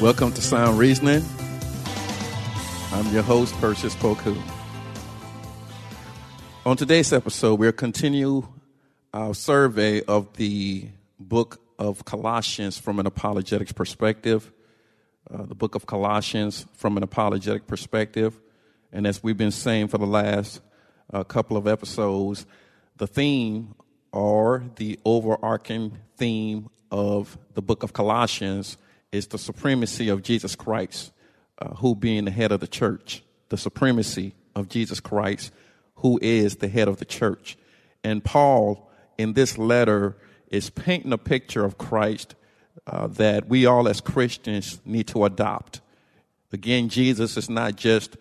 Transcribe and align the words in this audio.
Welcome 0.00 0.32
to 0.34 0.40
Sound 0.40 0.78
Reasoning. 0.78 1.24
I'm 2.92 3.12
your 3.12 3.24
host, 3.24 3.52
Perseus 3.56 3.96
Poku. 3.96 4.40
On 6.64 6.76
today's 6.76 7.12
episode, 7.12 7.58
we'll 7.58 7.72
continue 7.72 8.46
our 9.12 9.34
survey 9.34 10.02
of 10.02 10.36
the 10.36 10.86
book 11.18 11.60
of 11.80 12.04
Colossians 12.04 12.78
from 12.78 13.00
an 13.00 13.06
apologetics 13.06 13.72
perspective. 13.72 14.52
Uh, 15.28 15.42
the 15.42 15.56
book 15.56 15.74
of 15.74 15.86
Colossians 15.86 16.64
from 16.74 16.96
an 16.96 17.02
apologetic 17.02 17.66
perspective. 17.66 18.38
And 18.92 19.04
as 19.04 19.20
we've 19.20 19.36
been 19.36 19.50
saying 19.50 19.88
for 19.88 19.98
the 19.98 20.06
last 20.06 20.60
uh, 21.12 21.24
couple 21.24 21.56
of 21.56 21.66
episodes, 21.66 22.46
the 22.98 23.08
theme 23.08 23.74
or 24.12 24.62
the 24.76 25.00
overarching 25.04 25.98
theme 26.16 26.70
of 26.92 27.36
the 27.54 27.62
book 27.62 27.82
of 27.82 27.92
Colossians 27.92 28.76
is 29.12 29.28
the 29.28 29.38
supremacy 29.38 30.08
of 30.08 30.22
Jesus 30.22 30.54
Christ, 30.54 31.12
uh, 31.58 31.74
who 31.76 31.94
being 31.94 32.24
the 32.24 32.30
head 32.30 32.52
of 32.52 32.60
the 32.60 32.66
church, 32.66 33.22
the 33.48 33.56
supremacy 33.56 34.34
of 34.54 34.68
Jesus 34.68 35.00
Christ, 35.00 35.52
who 35.96 36.18
is 36.22 36.56
the 36.56 36.68
head 36.68 36.88
of 36.88 36.98
the 36.98 37.04
church. 37.04 37.56
And 38.04 38.22
Paul, 38.22 38.90
in 39.16 39.32
this 39.32 39.58
letter, 39.58 40.16
is 40.48 40.70
painting 40.70 41.12
a 41.12 41.18
picture 41.18 41.64
of 41.64 41.78
Christ 41.78 42.34
uh, 42.86 43.08
that 43.08 43.48
we 43.48 43.66
all 43.66 43.88
as 43.88 44.00
Christians 44.00 44.80
need 44.84 45.08
to 45.08 45.24
adopt. 45.24 45.80
Again, 46.52 46.88
Jesus 46.88 47.36
is 47.36 47.50
not 47.50 47.76
just 47.76 48.16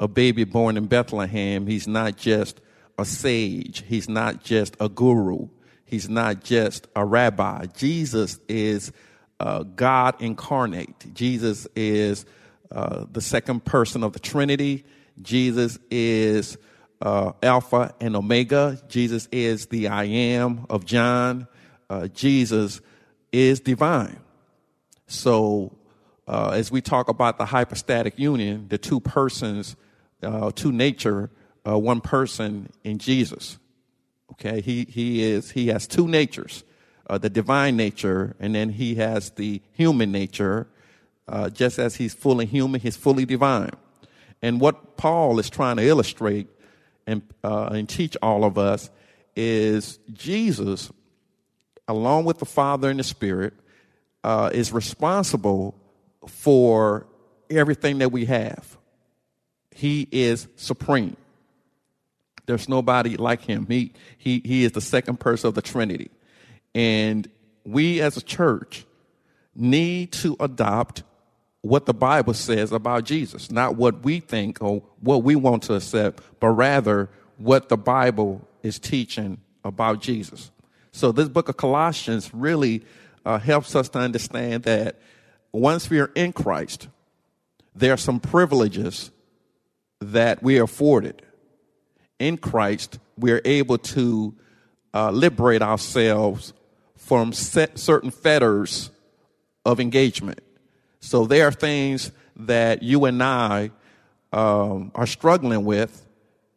a 0.00 0.08
baby 0.08 0.44
born 0.44 0.76
in 0.76 0.86
Bethlehem. 0.86 1.66
He's 1.66 1.88
not 1.88 2.16
just 2.16 2.60
a 2.98 3.04
sage. 3.04 3.84
He's 3.86 4.08
not 4.08 4.42
just 4.42 4.76
a 4.80 4.88
guru. 4.88 5.48
He's 5.84 6.08
not 6.08 6.42
just 6.42 6.86
a 6.96 7.04
rabbi. 7.04 7.66
Jesus 7.66 8.38
is 8.48 8.92
uh, 9.40 9.62
God 9.62 10.20
incarnate. 10.20 11.14
Jesus 11.14 11.66
is 11.76 12.24
uh, 12.70 13.04
the 13.10 13.20
second 13.20 13.64
person 13.64 14.02
of 14.02 14.12
the 14.12 14.18
Trinity. 14.18 14.84
Jesus 15.20 15.78
is 15.90 16.58
uh, 17.00 17.32
Alpha 17.42 17.94
and 18.00 18.16
Omega. 18.16 18.80
Jesus 18.88 19.28
is 19.30 19.66
the 19.66 19.88
I 19.88 20.04
am 20.04 20.66
of 20.70 20.84
John. 20.84 21.46
Uh, 21.88 22.08
Jesus 22.08 22.80
is 23.32 23.60
divine. 23.60 24.18
So, 25.06 25.76
uh, 26.26 26.50
as 26.54 26.72
we 26.72 26.80
talk 26.80 27.08
about 27.08 27.38
the 27.38 27.44
hypostatic 27.44 28.18
union, 28.18 28.66
the 28.68 28.78
two 28.78 28.98
persons, 28.98 29.76
two 30.56 30.72
nature, 30.72 31.30
one 31.62 32.00
person 32.00 32.70
in 32.82 32.98
Jesus. 32.98 33.58
Okay, 34.32 34.60
he 34.60 34.84
he 34.88 35.22
is 35.22 35.52
he 35.52 35.68
has 35.68 35.86
two 35.86 36.08
natures 36.08 36.64
uh, 37.08 37.18
the 37.18 37.30
divine 37.30 37.76
nature, 37.76 38.34
and 38.40 38.54
then 38.54 38.70
he 38.70 38.96
has 38.96 39.30
the 39.30 39.60
human 39.72 40.12
nature. 40.12 40.66
Uh, 41.28 41.50
just 41.50 41.78
as 41.78 41.96
he's 41.96 42.14
fully 42.14 42.46
human, 42.46 42.80
he's 42.80 42.96
fully 42.96 43.24
divine. 43.24 43.70
And 44.42 44.60
what 44.60 44.96
Paul 44.96 45.38
is 45.38 45.50
trying 45.50 45.76
to 45.76 45.82
illustrate 45.82 46.48
and, 47.06 47.22
uh, 47.42 47.70
and 47.72 47.88
teach 47.88 48.16
all 48.22 48.44
of 48.44 48.58
us 48.58 48.90
is 49.34 49.98
Jesus, 50.12 50.90
along 51.88 52.24
with 52.24 52.38
the 52.38 52.44
Father 52.46 52.90
and 52.90 52.98
the 52.98 53.04
Spirit, 53.04 53.54
uh, 54.24 54.50
is 54.52 54.72
responsible 54.72 55.74
for 56.26 57.06
everything 57.50 57.98
that 57.98 58.10
we 58.10 58.24
have. 58.24 58.76
He 59.74 60.08
is 60.10 60.48
supreme. 60.56 61.16
There's 62.46 62.68
nobody 62.68 63.16
like 63.16 63.42
him. 63.42 63.66
He, 63.66 63.92
he, 64.16 64.40
he 64.44 64.64
is 64.64 64.72
the 64.72 64.80
second 64.80 65.20
person 65.20 65.48
of 65.48 65.54
the 65.54 65.62
Trinity. 65.62 66.10
And 66.76 67.26
we 67.64 68.02
as 68.02 68.18
a 68.18 68.22
church 68.22 68.84
need 69.54 70.12
to 70.12 70.36
adopt 70.38 71.04
what 71.62 71.86
the 71.86 71.94
Bible 71.94 72.34
says 72.34 72.70
about 72.70 73.04
Jesus, 73.04 73.50
not 73.50 73.76
what 73.76 74.04
we 74.04 74.20
think 74.20 74.60
or 74.60 74.82
what 75.00 75.22
we 75.22 75.36
want 75.36 75.62
to 75.64 75.74
accept, 75.74 76.22
but 76.38 76.50
rather 76.50 77.08
what 77.38 77.70
the 77.70 77.78
Bible 77.78 78.46
is 78.62 78.78
teaching 78.78 79.38
about 79.64 80.02
Jesus. 80.02 80.50
So, 80.92 81.12
this 81.12 81.30
book 81.30 81.48
of 81.48 81.56
Colossians 81.56 82.34
really 82.34 82.84
uh, 83.24 83.38
helps 83.38 83.74
us 83.74 83.88
to 83.90 83.98
understand 83.98 84.64
that 84.64 85.00
once 85.52 85.88
we 85.88 85.98
are 85.98 86.12
in 86.14 86.34
Christ, 86.34 86.88
there 87.74 87.94
are 87.94 87.98
some 87.98 88.20
privileges 88.20 89.10
that 90.00 90.42
we 90.42 90.58
are 90.58 90.64
afforded. 90.64 91.22
In 92.18 92.36
Christ, 92.36 92.98
we 93.16 93.32
are 93.32 93.40
able 93.46 93.78
to 93.78 94.34
uh, 94.92 95.10
liberate 95.10 95.62
ourselves 95.62 96.52
from 97.06 97.32
certain 97.32 98.10
fetters 98.10 98.90
of 99.64 99.78
engagement. 99.78 100.40
So 100.98 101.24
there 101.24 101.46
are 101.46 101.52
things 101.52 102.10
that 102.34 102.82
you 102.82 103.04
and 103.04 103.22
I 103.22 103.70
um, 104.32 104.90
are 104.92 105.06
struggling 105.06 105.64
with, 105.64 106.04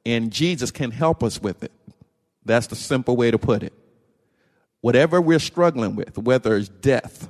and 0.07 0.31
Jesus 0.31 0.71
can 0.71 0.89
help 0.89 1.23
us 1.23 1.39
with 1.39 1.63
it. 1.63 1.71
That's 2.45 2.65
the 2.65 2.75
simple 2.75 3.15
way 3.15 3.29
to 3.29 3.37
put 3.37 3.61
it. 3.61 3.73
Whatever 4.81 5.21
we're 5.21 5.37
struggling 5.37 5.95
with, 5.95 6.17
whether 6.17 6.57
it's 6.57 6.69
death, 6.69 7.29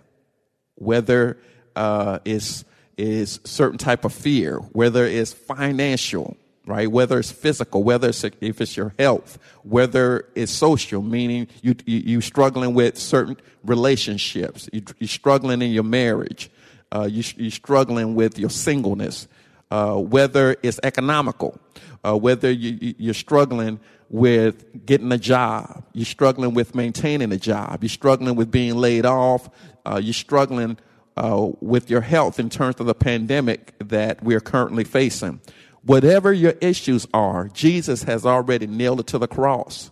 whether 0.76 1.38
uh, 1.76 2.20
it's 2.24 2.64
is 2.98 3.42
certain 3.44 3.78
type 3.78 4.06
of 4.06 4.14
fear, 4.14 4.60
whether 4.72 5.06
it's 5.06 5.34
financial, 5.34 6.38
right? 6.70 6.90
Whether 6.90 7.18
it's 7.18 7.32
physical, 7.32 7.84
whether 7.84 8.10
it's 8.10 8.24
if 8.24 8.62
it's 8.62 8.78
your 8.78 8.94
health, 9.00 9.40
whether 9.64 10.28
it's 10.36 10.52
social, 10.52 11.02
meaning 11.02 11.48
you, 11.64 11.76
you 11.88 12.20
are 12.20 12.22
struggling 12.22 12.76
with 12.76 12.96
certain 12.96 13.38
relationships, 13.64 14.70
you, 14.72 14.84
are 15.02 15.08
struggling 15.08 15.64
in 15.64 15.72
your 15.72 15.84
marriage, 15.84 16.52
uh, 16.92 17.08
you, 17.10 17.24
you're 17.38 17.50
struggling 17.50 18.14
with 18.14 18.38
your 18.38 18.52
singleness, 18.52 19.28
uh, 19.72 19.96
whether 19.96 20.58
it's 20.62 20.80
economical, 20.84 21.60
uh, 22.04 22.16
whether 22.16 22.52
you, 22.52 22.94
you're 23.00 23.16
struggling 23.16 23.80
with 24.10 24.86
getting 24.86 25.12
a 25.12 25.18
job, 25.18 25.84
you're 25.94 26.06
struggling 26.06 26.54
with 26.54 26.76
maintaining 26.76 27.32
a 27.32 27.38
job, 27.38 27.80
you're 27.82 27.90
struggling 27.90 28.36
with 28.36 28.52
being 28.52 28.76
laid 28.76 29.08
off, 29.08 29.50
uh, 29.88 30.00
you're 30.02 30.14
struggling 30.14 30.78
uh, 31.18 31.50
with 31.62 31.90
your 31.90 32.02
health 32.02 32.40
in 32.40 32.50
terms 32.50 32.76
of 32.80 32.86
the 32.86 32.94
pandemic 32.94 33.74
that 33.80 34.24
we're 34.24 34.40
currently 34.40 34.84
facing. 34.84 35.42
Whatever 35.90 36.32
your 36.32 36.54
issues 36.62 37.08
are, 37.16 37.48
Jesus 37.48 38.04
has 38.04 38.24
already 38.24 38.68
nailed 38.68 39.00
it 39.00 39.08
to 39.08 39.18
the 39.18 39.28
cross. 39.28 39.90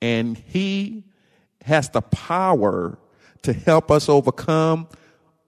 And 0.00 0.38
he 0.38 1.02
has 1.64 1.90
the 1.90 2.02
power 2.02 2.96
to 3.42 3.52
help 3.52 3.90
us 3.90 4.08
overcome 4.08 4.86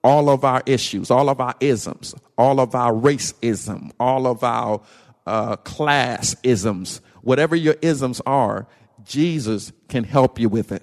all 0.02 0.28
of 0.28 0.44
our 0.44 0.60
issues, 0.66 1.08
all 1.08 1.28
of 1.28 1.40
our 1.40 1.54
isms, 1.60 2.16
all 2.36 2.58
of 2.58 2.74
our 2.74 2.92
racism, 2.92 3.92
all 4.00 4.26
of 4.26 4.42
our 4.42 4.80
uh, 5.24 5.54
class 5.54 6.34
isms. 6.42 7.00
Whatever 7.22 7.54
your 7.54 7.76
isms 7.80 8.20
are, 8.26 8.66
Jesus 9.04 9.70
can 9.88 10.02
help 10.02 10.40
you 10.40 10.48
with 10.48 10.72
it. 10.72 10.82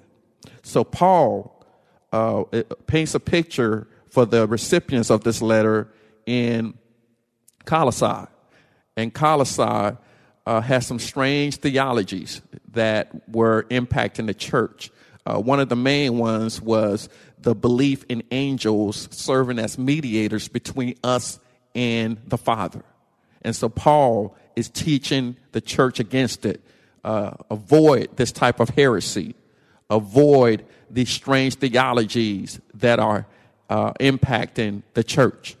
So 0.62 0.82
Paul 0.82 1.62
uh, 2.10 2.44
paints 2.86 3.14
a 3.14 3.20
picture 3.20 3.86
for 4.08 4.24
the 4.24 4.46
recipients 4.46 5.10
of 5.10 5.24
this 5.24 5.42
letter 5.42 5.92
in 6.24 6.72
Colossae 7.66 8.28
and 8.96 9.12
Colossae 9.12 9.96
uh, 10.46 10.60
has 10.60 10.86
some 10.86 10.98
strange 10.98 11.56
theologies 11.56 12.42
that 12.72 13.28
were 13.28 13.64
impacting 13.70 14.26
the 14.26 14.34
church. 14.34 14.90
Uh, 15.26 15.38
one 15.38 15.58
of 15.58 15.68
the 15.68 15.76
main 15.76 16.18
ones 16.18 16.60
was 16.60 17.08
the 17.38 17.54
belief 17.54 18.04
in 18.08 18.22
angels 18.30 19.08
serving 19.10 19.58
as 19.58 19.78
mediators 19.78 20.48
between 20.48 20.94
us 21.02 21.38
and 21.74 22.18
the 22.26 22.38
Father. 22.38 22.84
And 23.42 23.54
so 23.54 23.68
Paul 23.68 24.36
is 24.56 24.68
teaching 24.68 25.36
the 25.52 25.60
church 25.60 25.98
against 26.00 26.46
it. 26.46 26.62
Uh, 27.02 27.32
avoid 27.50 28.16
this 28.16 28.32
type 28.32 28.60
of 28.60 28.70
heresy. 28.70 29.34
Avoid 29.90 30.64
these 30.90 31.10
strange 31.10 31.56
theologies 31.56 32.60
that 32.74 32.98
are 32.98 33.26
uh, 33.68 33.92
impacting 33.94 34.82
the 34.94 35.04
church. 35.04 35.56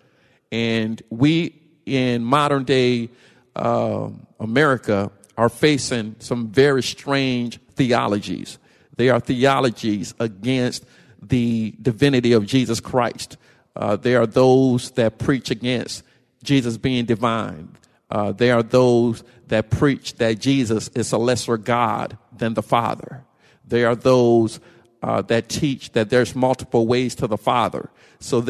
And 0.52 1.02
we 1.10 1.60
in 1.86 2.24
modern 2.24 2.64
day 2.64 3.10
uh, 3.56 4.08
America 4.40 5.10
are 5.36 5.48
facing 5.48 6.16
some 6.18 6.48
very 6.48 6.82
strange 6.82 7.58
theologies. 7.74 8.58
They 8.96 9.10
are 9.10 9.20
theologies 9.20 10.14
against 10.20 10.84
the 11.20 11.74
divinity 11.80 12.32
of 12.32 12.46
Jesus 12.46 12.80
Christ. 12.80 13.36
Uh, 13.74 13.96
there 13.96 14.20
are 14.20 14.26
those 14.26 14.92
that 14.92 15.18
preach 15.18 15.50
against 15.50 16.04
Jesus 16.42 16.76
being 16.76 17.04
divine. 17.06 17.76
Uh, 18.10 18.32
there 18.32 18.56
are 18.56 18.62
those 18.62 19.24
that 19.48 19.70
preach 19.70 20.14
that 20.16 20.38
Jesus 20.38 20.88
is 20.94 21.10
a 21.12 21.18
lesser 21.18 21.56
God 21.56 22.16
than 22.36 22.54
the 22.54 22.62
Father. 22.62 23.24
There 23.66 23.88
are 23.88 23.96
those 23.96 24.60
uh, 25.02 25.22
that 25.22 25.48
teach 25.48 25.92
that 25.92 26.10
there's 26.10 26.34
multiple 26.34 26.86
ways 26.86 27.14
to 27.16 27.26
the 27.26 27.36
Father. 27.36 27.90
So 28.24 28.42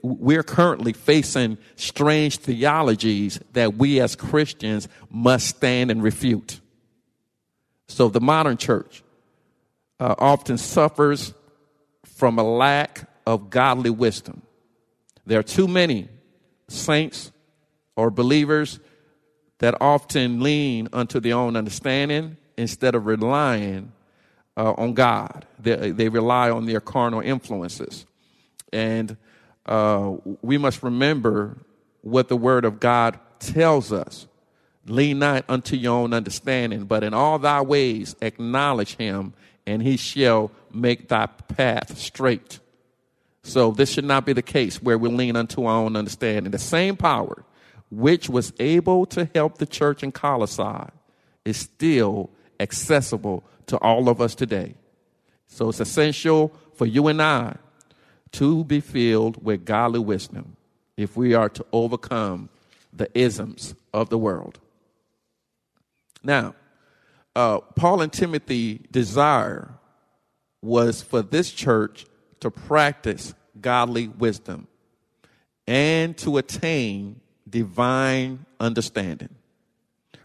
we're 0.00 0.42
currently 0.42 0.94
facing 0.94 1.58
strange 1.76 2.38
theologies 2.38 3.38
that 3.52 3.74
we 3.74 4.00
as 4.00 4.16
Christians 4.16 4.88
must 5.10 5.48
stand 5.48 5.90
and 5.90 6.02
refute. 6.02 6.60
So 7.88 8.08
the 8.08 8.22
modern 8.22 8.56
church 8.56 9.02
uh, 10.00 10.14
often 10.16 10.56
suffers 10.56 11.34
from 12.06 12.38
a 12.38 12.42
lack 12.42 13.06
of 13.26 13.50
godly 13.50 13.90
wisdom. 13.90 14.40
There 15.26 15.38
are 15.38 15.42
too 15.42 15.68
many 15.68 16.08
saints 16.68 17.30
or 17.96 18.10
believers 18.10 18.80
that 19.58 19.74
often 19.78 20.40
lean 20.40 20.88
unto 20.90 21.20
their 21.20 21.34
own 21.34 21.54
understanding 21.54 22.38
instead 22.56 22.94
of 22.94 23.04
relying 23.04 23.92
uh, 24.56 24.72
on 24.78 24.94
God. 24.94 25.44
They, 25.58 25.90
they 25.90 26.08
rely 26.08 26.48
on 26.48 26.64
their 26.64 26.80
carnal 26.80 27.20
influences. 27.20 28.06
And 28.72 29.16
uh, 29.66 30.16
we 30.42 30.58
must 30.58 30.82
remember 30.82 31.58
what 32.02 32.28
the 32.28 32.36
Word 32.36 32.64
of 32.64 32.80
God 32.80 33.18
tells 33.38 33.92
us. 33.92 34.26
Lean 34.86 35.18
not 35.18 35.44
unto 35.48 35.76
your 35.76 35.98
own 35.98 36.14
understanding, 36.14 36.84
but 36.84 37.04
in 37.04 37.12
all 37.12 37.38
thy 37.38 37.60
ways 37.60 38.16
acknowledge 38.22 38.96
him, 38.96 39.34
and 39.66 39.82
he 39.82 39.98
shall 39.98 40.50
make 40.72 41.08
thy 41.08 41.26
path 41.26 41.98
straight. 41.98 42.58
So 43.42 43.70
this 43.70 43.90
should 43.90 44.04
not 44.04 44.24
be 44.24 44.32
the 44.32 44.42
case 44.42 44.82
where 44.82 44.98
we 44.98 45.08
lean 45.10 45.36
unto 45.36 45.64
our 45.64 45.82
own 45.82 45.96
understanding. 45.96 46.50
The 46.50 46.58
same 46.58 46.96
power 46.96 47.44
which 47.90 48.28
was 48.28 48.52
able 48.58 49.06
to 49.06 49.28
help 49.34 49.58
the 49.58 49.66
church 49.66 50.02
in 50.02 50.12
Colossae 50.12 50.90
is 51.44 51.56
still 51.56 52.30
accessible 52.60 53.44
to 53.66 53.78
all 53.78 54.08
of 54.08 54.20
us 54.20 54.34
today. 54.34 54.74
So 55.46 55.70
it's 55.70 55.80
essential 55.80 56.52
for 56.74 56.86
you 56.86 57.08
and 57.08 57.22
I 57.22 57.56
to 58.32 58.64
be 58.64 58.80
filled 58.80 59.42
with 59.44 59.64
godly 59.64 60.00
wisdom 60.00 60.56
if 60.96 61.16
we 61.16 61.34
are 61.34 61.48
to 61.48 61.64
overcome 61.72 62.48
the 62.92 63.08
isms 63.18 63.74
of 63.92 64.08
the 64.08 64.18
world. 64.18 64.58
Now, 66.22 66.54
uh, 67.36 67.60
Paul 67.76 68.02
and 68.02 68.12
Timothy 68.12 68.80
desire 68.90 69.70
was 70.60 71.02
for 71.02 71.22
this 71.22 71.52
church 71.52 72.06
to 72.40 72.50
practice 72.50 73.34
godly 73.60 74.08
wisdom 74.08 74.66
and 75.66 76.16
to 76.18 76.38
attain 76.38 77.20
divine 77.48 78.44
understanding. 78.58 79.28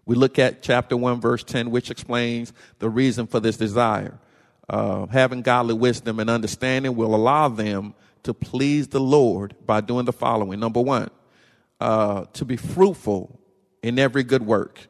We 0.05 0.15
look 0.15 0.39
at 0.39 0.61
chapter 0.61 0.97
1, 0.97 1.21
verse 1.21 1.43
10, 1.43 1.71
which 1.71 1.89
explains 1.89 2.51
the 2.79 2.89
reason 2.89 3.27
for 3.27 3.39
this 3.39 3.57
desire. 3.57 4.19
Uh, 4.73 5.05
having 5.05 5.43
godly 5.43 5.75
wisdom 5.75 6.19
and 6.19 6.31
understanding 6.31 6.95
will 6.95 7.13
allow 7.13 7.47
them 7.47 7.93
to 8.23 8.33
please 8.33 8.87
the 8.87 8.99
Lord 8.99 9.55
by 9.67 9.81
doing 9.81 10.05
the 10.05 10.11
following. 10.11 10.59
Number 10.59 10.81
one, 10.81 11.11
uh, 11.79 12.25
to 12.33 12.43
be 12.43 12.57
fruitful 12.57 13.39
in 13.83 13.99
every 13.99 14.23
good 14.23 14.41
work. 14.41 14.87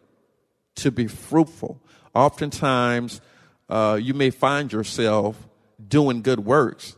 To 0.75 0.89
be 0.89 1.07
fruitful. 1.07 1.81
Oftentimes, 2.15 3.19
uh, 3.67 3.99
you 4.01 4.13
may 4.13 4.29
find 4.29 4.71
yourself 4.71 5.49
doing 5.85 6.21
good 6.21 6.39
works, 6.39 6.95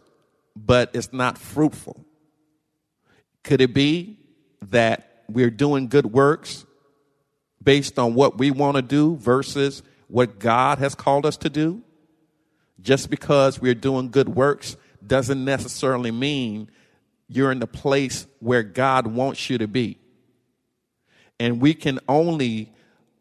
but 0.55 0.91
it's 0.93 1.11
not 1.11 1.39
fruitful. 1.39 2.05
Could 3.43 3.61
it 3.61 3.73
be 3.73 4.19
that 4.69 5.23
we're 5.27 5.49
doing 5.49 5.88
good 5.88 6.05
works 6.05 6.67
based 7.63 7.97
on 7.97 8.13
what 8.13 8.38
we 8.38 8.51
want 8.51 8.75
to 8.75 8.83
do 8.83 9.15
versus 9.15 9.81
what 10.07 10.38
God 10.38 10.77
has 10.77 10.93
called 10.93 11.25
us 11.25 11.38
to 11.38 11.49
do? 11.49 11.81
Just 12.81 13.10
because 13.10 13.60
we're 13.60 13.74
doing 13.75 14.10
good 14.10 14.30
works 14.30 14.77
doesn't 15.06 15.44
necessarily 15.44 16.12
mean 16.12 16.69
you're 17.27 17.51
in 17.51 17.60
the 17.60 17.68
place 17.68 18.27
where 18.39 18.63
God 18.63 19.07
wants 19.07 19.50
you 19.50 19.57
to 19.57 19.68
be. 19.68 19.98
And 21.39 21.62
we 21.62 21.74
can 21.74 22.00
only 22.07 22.72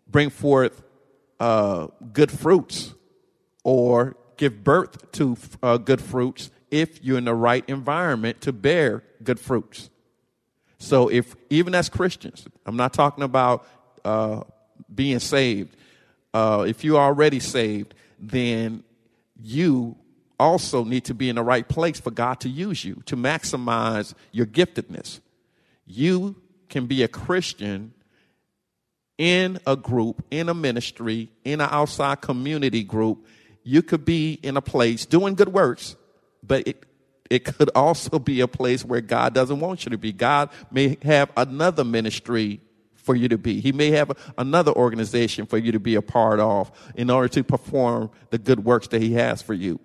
bring 0.06 0.30
forth 0.30 0.82
uh, 1.40 1.88
good 2.12 2.30
fruits 2.30 2.94
or 3.64 4.16
give 4.36 4.62
birth 4.62 5.10
to 5.12 5.36
uh, 5.62 5.78
good 5.78 6.00
fruits 6.00 6.50
if 6.70 7.02
you're 7.02 7.18
in 7.18 7.24
the 7.24 7.34
right 7.34 7.64
environment 7.68 8.40
to 8.42 8.52
bear 8.52 9.02
good 9.22 9.40
fruits. 9.40 9.90
So, 10.78 11.08
if 11.08 11.34
even 11.50 11.74
as 11.74 11.88
Christians, 11.88 12.46
I'm 12.66 12.76
not 12.76 12.92
talking 12.92 13.24
about 13.24 13.66
uh, 14.04 14.42
being 14.94 15.18
saved. 15.18 15.76
Uh, 16.32 16.66
if 16.68 16.84
you're 16.84 17.00
already 17.00 17.40
saved, 17.40 17.94
then 18.18 18.82
you 19.40 19.96
also 20.38 20.84
need 20.84 21.04
to 21.04 21.14
be 21.14 21.28
in 21.28 21.36
the 21.36 21.42
right 21.42 21.68
place 21.68 22.00
for 22.00 22.10
God 22.10 22.40
to 22.40 22.48
use 22.48 22.84
you 22.84 23.02
to 23.06 23.16
maximize 23.16 24.14
your 24.32 24.46
giftedness. 24.46 25.20
You 25.86 26.36
can 26.68 26.86
be 26.86 27.02
a 27.02 27.08
Christian 27.08 27.92
in 29.16 29.60
a 29.66 29.76
group, 29.76 30.24
in 30.30 30.48
a 30.48 30.54
ministry, 30.54 31.30
in 31.44 31.60
an 31.60 31.68
outside 31.70 32.20
community 32.20 32.82
group. 32.82 33.26
You 33.62 33.82
could 33.82 34.04
be 34.04 34.34
in 34.42 34.56
a 34.56 34.62
place 34.62 35.06
doing 35.06 35.34
good 35.34 35.52
works, 35.52 35.96
but 36.42 36.66
it, 36.66 36.84
it 37.30 37.44
could 37.44 37.70
also 37.74 38.18
be 38.18 38.40
a 38.40 38.48
place 38.48 38.84
where 38.84 39.00
God 39.00 39.34
doesn't 39.34 39.60
want 39.60 39.84
you 39.84 39.90
to 39.90 39.98
be. 39.98 40.12
God 40.12 40.50
may 40.70 40.98
have 41.02 41.30
another 41.36 41.84
ministry 41.84 42.60
for 43.04 43.14
you 43.14 43.28
to 43.28 43.38
be. 43.38 43.60
He 43.60 43.72
may 43.72 43.90
have 43.90 44.12
another 44.38 44.72
organization 44.72 45.46
for 45.46 45.58
you 45.58 45.72
to 45.72 45.80
be 45.80 45.94
a 45.94 46.02
part 46.02 46.40
of 46.40 46.72
in 46.94 47.10
order 47.10 47.28
to 47.28 47.44
perform 47.44 48.10
the 48.30 48.38
good 48.38 48.64
works 48.64 48.88
that 48.88 49.02
He 49.02 49.12
has 49.14 49.42
for 49.42 49.54
you. 49.54 49.78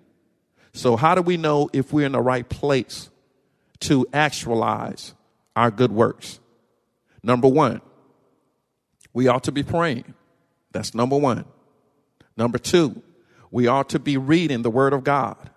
So, 0.72 0.96
how 0.96 1.14
do 1.14 1.22
we 1.22 1.36
know 1.36 1.68
if 1.72 1.92
we're 1.92 2.06
in 2.06 2.12
the 2.12 2.20
right 2.20 2.48
place 2.48 3.10
to 3.80 4.06
actualize 4.12 5.14
our 5.54 5.70
good 5.70 5.92
works? 5.92 6.40
Number 7.22 7.48
one, 7.48 7.80
we 9.12 9.28
ought 9.28 9.44
to 9.44 9.52
be 9.52 9.62
praying. 9.62 10.14
That's 10.72 10.94
number 10.94 11.16
one. 11.16 11.44
Number 12.36 12.58
two, 12.58 13.02
we 13.50 13.66
ought 13.66 13.90
to 13.90 13.98
be 13.98 14.16
reading 14.16 14.62
the 14.62 14.70
Word 14.70 14.92
of 14.92 15.04
God. 15.04 15.50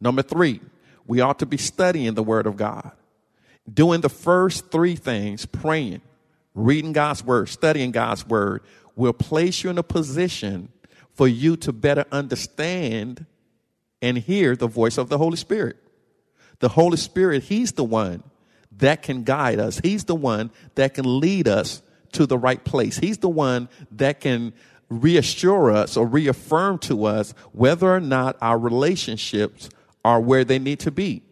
Number 0.00 0.22
three, 0.22 0.60
we 1.06 1.20
ought 1.20 1.38
to 1.38 1.46
be 1.46 1.56
studying 1.56 2.14
the 2.14 2.22
Word 2.22 2.46
of 2.46 2.56
God. 2.56 2.92
Doing 3.72 4.00
the 4.00 4.08
first 4.08 4.70
three 4.70 4.96
things, 4.96 5.46
praying, 5.46 6.02
reading 6.54 6.92
God's 6.92 7.24
Word, 7.24 7.48
studying 7.48 7.90
God's 7.90 8.26
Word, 8.26 8.62
will 8.96 9.12
place 9.12 9.64
you 9.64 9.70
in 9.70 9.78
a 9.78 9.82
position 9.82 10.68
for 11.14 11.28
you 11.28 11.56
to 11.56 11.72
better 11.72 12.04
understand 12.12 13.26
and 14.00 14.18
hear 14.18 14.56
the 14.56 14.66
voice 14.66 14.98
of 14.98 15.08
the 15.08 15.18
Holy 15.18 15.36
Spirit. 15.36 15.76
The 16.58 16.70
Holy 16.70 16.96
Spirit, 16.96 17.44
He's 17.44 17.72
the 17.72 17.84
one 17.84 18.22
that 18.78 19.02
can 19.02 19.22
guide 19.22 19.60
us. 19.60 19.80
He's 19.82 20.04
the 20.04 20.14
one 20.14 20.50
that 20.74 20.94
can 20.94 21.20
lead 21.20 21.48
us 21.48 21.82
to 22.12 22.26
the 22.26 22.38
right 22.38 22.62
place. 22.62 22.98
He's 22.98 23.18
the 23.18 23.28
one 23.28 23.68
that 23.92 24.20
can 24.20 24.52
reassure 24.88 25.70
us 25.70 25.96
or 25.96 26.06
reaffirm 26.06 26.78
to 26.78 27.04
us 27.06 27.32
whether 27.52 27.92
or 27.92 28.00
not 28.00 28.36
our 28.40 28.58
relationships 28.58 29.70
are 30.04 30.20
where 30.20 30.44
they 30.44 30.58
need 30.58 30.80
to 30.80 30.90
be. 30.90 31.22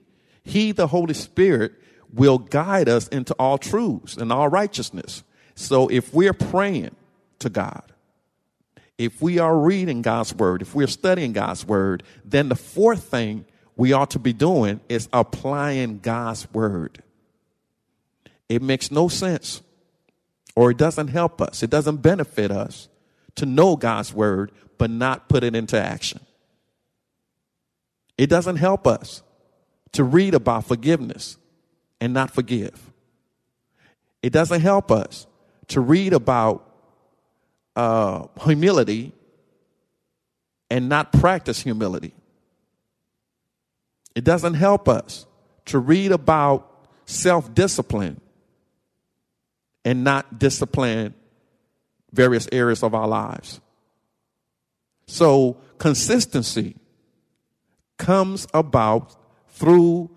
He, 0.43 0.73
the 0.73 0.87
Holy 0.87 1.15
Spirit, 1.15 1.73
will 2.13 2.39
guide 2.39 2.89
us 2.89 3.09
into 3.09 3.35
all 3.35 3.59
truths 3.59 4.17
and 4.17 4.33
all 4.33 4.49
righteousness. 4.49 5.23
So 5.55 5.89
if 5.89 6.13
we're 6.13 6.33
praying 6.33 6.95
to 7.41 7.51
God, 7.51 7.83
if 8.99 9.23
we 9.23 9.39
are 9.39 9.57
reading 9.57 10.03
God's 10.03 10.35
word, 10.35 10.63
if 10.63 10.75
we're 10.75 10.87
studying 10.87 11.33
God's 11.33 11.67
word, 11.67 12.03
then 12.25 12.49
the 12.49 12.57
fourth 12.57 13.05
thing 13.05 13.47
we 13.77 13.93
ought 13.93 14.11
to 14.11 14.19
be 14.19 14.33
doing 14.33 14.81
is 14.89 15.09
applying 15.13 16.01
God's 16.01 16.53
word. 16.53 17.03
It 18.49 18.63
makes 18.63 18.91
no 18.91 19.09
sense 19.09 19.63
or 20.57 20.71
it 20.71 20.77
doesn't 20.77 21.09
help 21.09 21.41
us, 21.41 21.63
it 21.63 21.71
doesn't 21.71 21.99
benefit 21.99 22.51
us 22.51 22.89
to 23.37 23.47
know 23.47 23.77
God's 23.77 24.13
word 24.13 24.53
but 24.77 24.91
not 24.91 25.29
put 25.29 25.45
it 25.45 25.55
into 25.55 25.81
action. 25.81 26.21
It 28.19 28.29
doesn't 28.29 28.57
help 28.57 28.87
us 28.87 29.23
to 29.93 30.05
read 30.05 30.35
about 30.35 30.67
forgiveness 30.67 31.39
and 32.01 32.15
not 32.15 32.31
forgive. 32.31 32.93
It 34.23 34.33
doesn't 34.33 34.61
help 34.61 34.91
us 34.91 35.27
to 35.69 35.81
read 35.81 36.13
about 36.13 36.67
uh, 37.77 38.27
humility 38.43 39.13
and 40.71 40.89
not 40.89 41.13
practice 41.13 41.63
humility. 41.63 42.15
It 44.15 44.25
doesn't 44.25 44.55
help 44.55 44.89
us 44.89 45.27
to 45.67 45.79
read 45.79 46.13
about 46.13 46.89
self 47.07 47.53
discipline 47.55 48.21
and 49.85 50.05
not 50.05 50.39
discipline 50.39 51.15
various 52.13 52.49
areas 52.53 52.83
of 52.83 52.95
our 52.95 53.09
lives. 53.09 53.61
So, 55.07 55.57
consistency 55.79 56.77
comes 57.99 58.47
about 58.53 59.17
through 59.49 60.11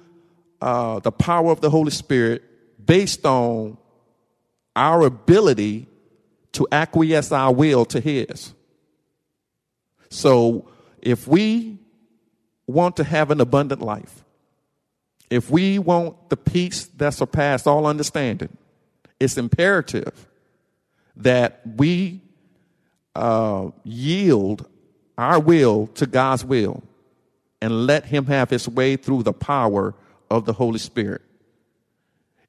uh, 0.64 1.00
the 1.00 1.12
power 1.12 1.52
of 1.52 1.60
the 1.60 1.70
Holy 1.70 1.92
Spirit 1.92 2.42
based 2.86 3.26
on 3.26 3.78
our 4.78 5.06
ability 5.06 5.88
to 6.54 6.66
acquiesce 6.72 7.34
our 7.34 7.52
will 7.52 7.84
to 7.84 8.00
His. 8.00 8.54
So 10.10 10.70
if 11.02 11.28
we 11.28 11.80
want 12.66 12.96
to 12.96 13.04
have 13.04 13.30
an 13.30 13.42
abundant 13.42 13.82
life, 13.82 14.24
if 15.30 15.50
we 15.50 15.80
want 15.80 16.30
the 16.30 16.38
peace 16.38 16.86
that 16.96 17.14
surpasses 17.14 17.68
all 17.68 17.86
understanding, 17.86 18.56
it's 19.20 19.38
imperative 19.38 20.30
that 21.18 21.60
we 21.76 22.22
uh, 23.16 23.70
yield 23.84 24.66
our 25.18 25.42
will 25.42 25.88
to 25.88 26.06
God's 26.06 26.46
will 26.46 26.82
and 27.62 27.86
let 27.86 28.06
Him 28.06 28.28
have 28.28 28.50
His 28.50 28.70
way 28.70 28.96
through 28.96 29.24
the 29.24 29.34
power 29.34 29.94
of 30.34 30.46
the 30.46 30.54
Holy 30.54 30.80
Spirit. 30.80 31.22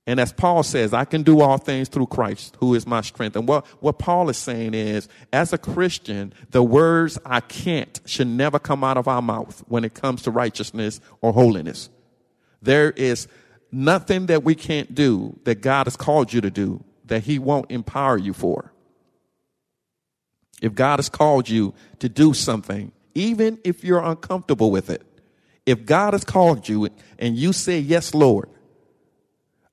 And 0.06 0.18
as 0.18 0.32
Paul 0.32 0.62
says, 0.62 0.92
I 0.92 1.04
can 1.04 1.22
do 1.22 1.40
all 1.40 1.58
things 1.58 1.88
through 1.88 2.06
Christ, 2.06 2.56
who 2.60 2.74
is 2.74 2.86
my 2.86 3.00
strength. 3.00 3.36
And 3.36 3.46
what, 3.46 3.66
what 3.82 3.98
Paul 3.98 4.28
is 4.28 4.36
saying 4.36 4.74
is, 4.74 5.08
as 5.32 5.52
a 5.52 5.58
Christian, 5.58 6.32
the 6.50 6.62
words 6.62 7.18
I 7.24 7.40
can't 7.40 8.00
should 8.04 8.26
never 8.26 8.58
come 8.58 8.84
out 8.84 8.96
of 8.96 9.08
our 9.08 9.22
mouth 9.22 9.62
when 9.68 9.84
it 9.84 9.94
comes 9.94 10.22
to 10.22 10.30
righteousness 10.30 11.00
or 11.20 11.32
holiness. 11.32 11.88
There 12.60 12.90
is 12.90 13.28
nothing 13.70 14.26
that 14.26 14.44
we 14.44 14.54
can't 14.54 14.94
do 14.94 15.38
that 15.44 15.60
God 15.62 15.86
has 15.86 15.96
called 15.96 16.32
you 16.32 16.40
to 16.40 16.50
do 16.50 16.84
that 17.06 17.24
he 17.24 17.38
won't 17.38 17.70
empower 17.70 18.16
you 18.18 18.32
for. 18.32 18.72
If 20.62 20.74
God 20.74 20.98
has 20.98 21.08
called 21.08 21.48
you 21.48 21.74
to 21.98 22.08
do 22.08 22.32
something, 22.32 22.92
even 23.14 23.58
if 23.64 23.84
you're 23.84 24.02
uncomfortable 24.02 24.70
with 24.70 24.90
it, 24.90 25.02
if 25.66 25.86
God 25.86 26.12
has 26.12 26.24
called 26.24 26.68
you 26.68 26.88
and 27.18 27.36
you 27.36 27.52
say, 27.52 27.78
Yes, 27.78 28.14
Lord, 28.14 28.48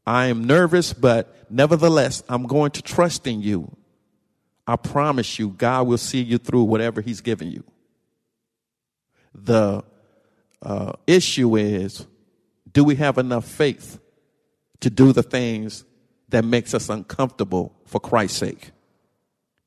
I 0.06 0.28
am 0.28 0.44
nervous, 0.44 0.94
but 0.94 1.46
nevertheless, 1.50 2.24
I'm 2.30 2.44
going 2.44 2.72
to 2.72 2.82
trust 2.82 3.28
in 3.28 3.42
you. 3.42 3.76
I 4.66 4.76
promise 4.76 5.38
you, 5.38 5.50
God 5.50 5.88
will 5.88 5.98
see 5.98 6.22
you 6.22 6.38
through 6.38 6.64
whatever 6.64 7.02
He's 7.02 7.22
given 7.22 7.52
you. 7.52 7.64
The 9.34 9.84
uh, 10.62 10.94
issue 11.08 11.56
is, 11.56 12.06
do 12.72 12.84
we 12.84 12.96
have 12.96 13.18
enough 13.18 13.46
faith 13.46 14.00
to 14.80 14.90
do 14.90 15.12
the 15.12 15.24
things 15.24 15.84
that 16.30 16.46
makes 16.46 16.74
us 16.74 16.90
uncomfortable 16.90 17.76
for 17.86 18.00
Christ's 18.00 18.38
sake? 18.38 18.72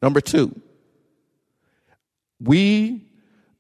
Number 0.01 0.21
two, 0.21 0.61
we, 2.41 3.07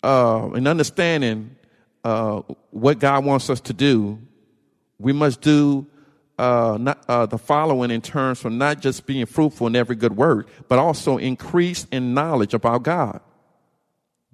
uh, 0.02 0.50
in 0.54 0.66
understanding 0.66 1.56
uh, 2.04 2.42
what 2.70 2.98
God 2.98 3.24
wants 3.24 3.50
us 3.50 3.60
to 3.62 3.72
do, 3.72 4.20
we 4.98 5.12
must 5.12 5.40
do 5.40 5.86
uh, 6.38 6.76
not, 6.80 7.04
uh, 7.08 7.26
the 7.26 7.38
following 7.38 7.90
in 7.90 8.00
terms 8.00 8.44
of 8.44 8.52
not 8.52 8.80
just 8.80 9.06
being 9.06 9.26
fruitful 9.26 9.66
in 9.66 9.76
every 9.76 9.96
good 9.96 10.16
word, 10.16 10.46
but 10.68 10.78
also 10.78 11.16
increase 11.16 11.86
in 11.90 12.12
knowledge 12.14 12.54
about 12.54 12.82
God. 12.82 13.20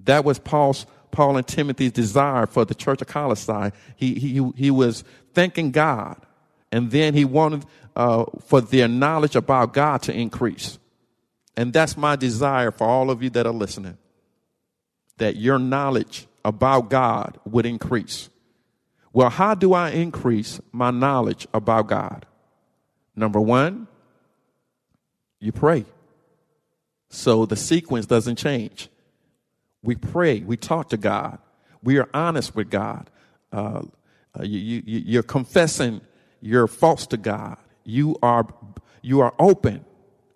That 0.05 0.25
was 0.25 0.39
Paul's, 0.39 0.87
Paul 1.11 1.37
and 1.37 1.47
Timothy's 1.47 1.93
desire 1.93 2.47
for 2.47 2.65
the 2.65 2.75
church 2.75 3.03
of 3.03 3.09
Colossae. 3.09 3.73
He, 3.97 4.15
he, 4.15 4.51
he 4.57 4.71
was 4.71 5.05
thanking 5.35 5.71
God, 5.71 6.21
and 6.73 6.91
then 6.91 7.15
he 7.15 7.25
wanted 7.25 7.65
uh, 7.95 8.25
for 8.47 8.61
their 8.61 8.89
knowledge 8.89 9.37
about 9.37 9.75
God 9.75 10.03
to 10.03 10.13
increase. 10.13 10.79
And 11.57 11.73
that's 11.73 11.97
my 11.97 12.17
desire 12.17 12.71
for 12.71 12.87
all 12.87 13.11
of 13.11 13.23
you 13.23 13.31
that 13.31 13.47
are 13.47 13.53
listening, 13.53 13.99
that 15.19 15.37
your 15.37 15.59
knowledge 15.59 16.27
about 16.45 16.91
God 16.91 17.39
would 17.45 17.67
increase. 17.67 18.29
Well, 19.13 19.31
how 19.31 19.55
do 19.55 19.73
I 19.73 19.91
increase 19.91 20.61
my 20.73 20.91
knowledge 20.91 21.47
about 21.53 21.89
God? 21.89 22.27
Number 23.17 23.41
one, 23.41 23.89
you 25.41 25.53
pray. 25.53 25.85
So 27.09 27.45
the 27.45 27.57
sequence 27.57 28.07
doesn't 28.07 28.37
change. 28.37 28.89
We 29.83 29.97
pray, 29.97 30.41
we 30.41 30.57
talk 30.57 30.91
to 30.91 30.97
God, 30.97 31.39
we 31.83 31.99
are 31.99 32.09
honest 32.15 32.55
with 32.55 32.71
God. 32.71 33.11
Uh, 33.53 33.83
uh, 34.39 34.43
you, 34.43 34.59
you, 34.59 34.83
you're 35.07 35.23
confessing 35.23 36.03
your 36.41 36.67
faults 36.67 37.07
to 37.09 37.17
God. 37.17 37.57
You 37.85 38.17
are, 38.23 38.47
you 39.03 39.21
are 39.21 39.35
open 39.39 39.85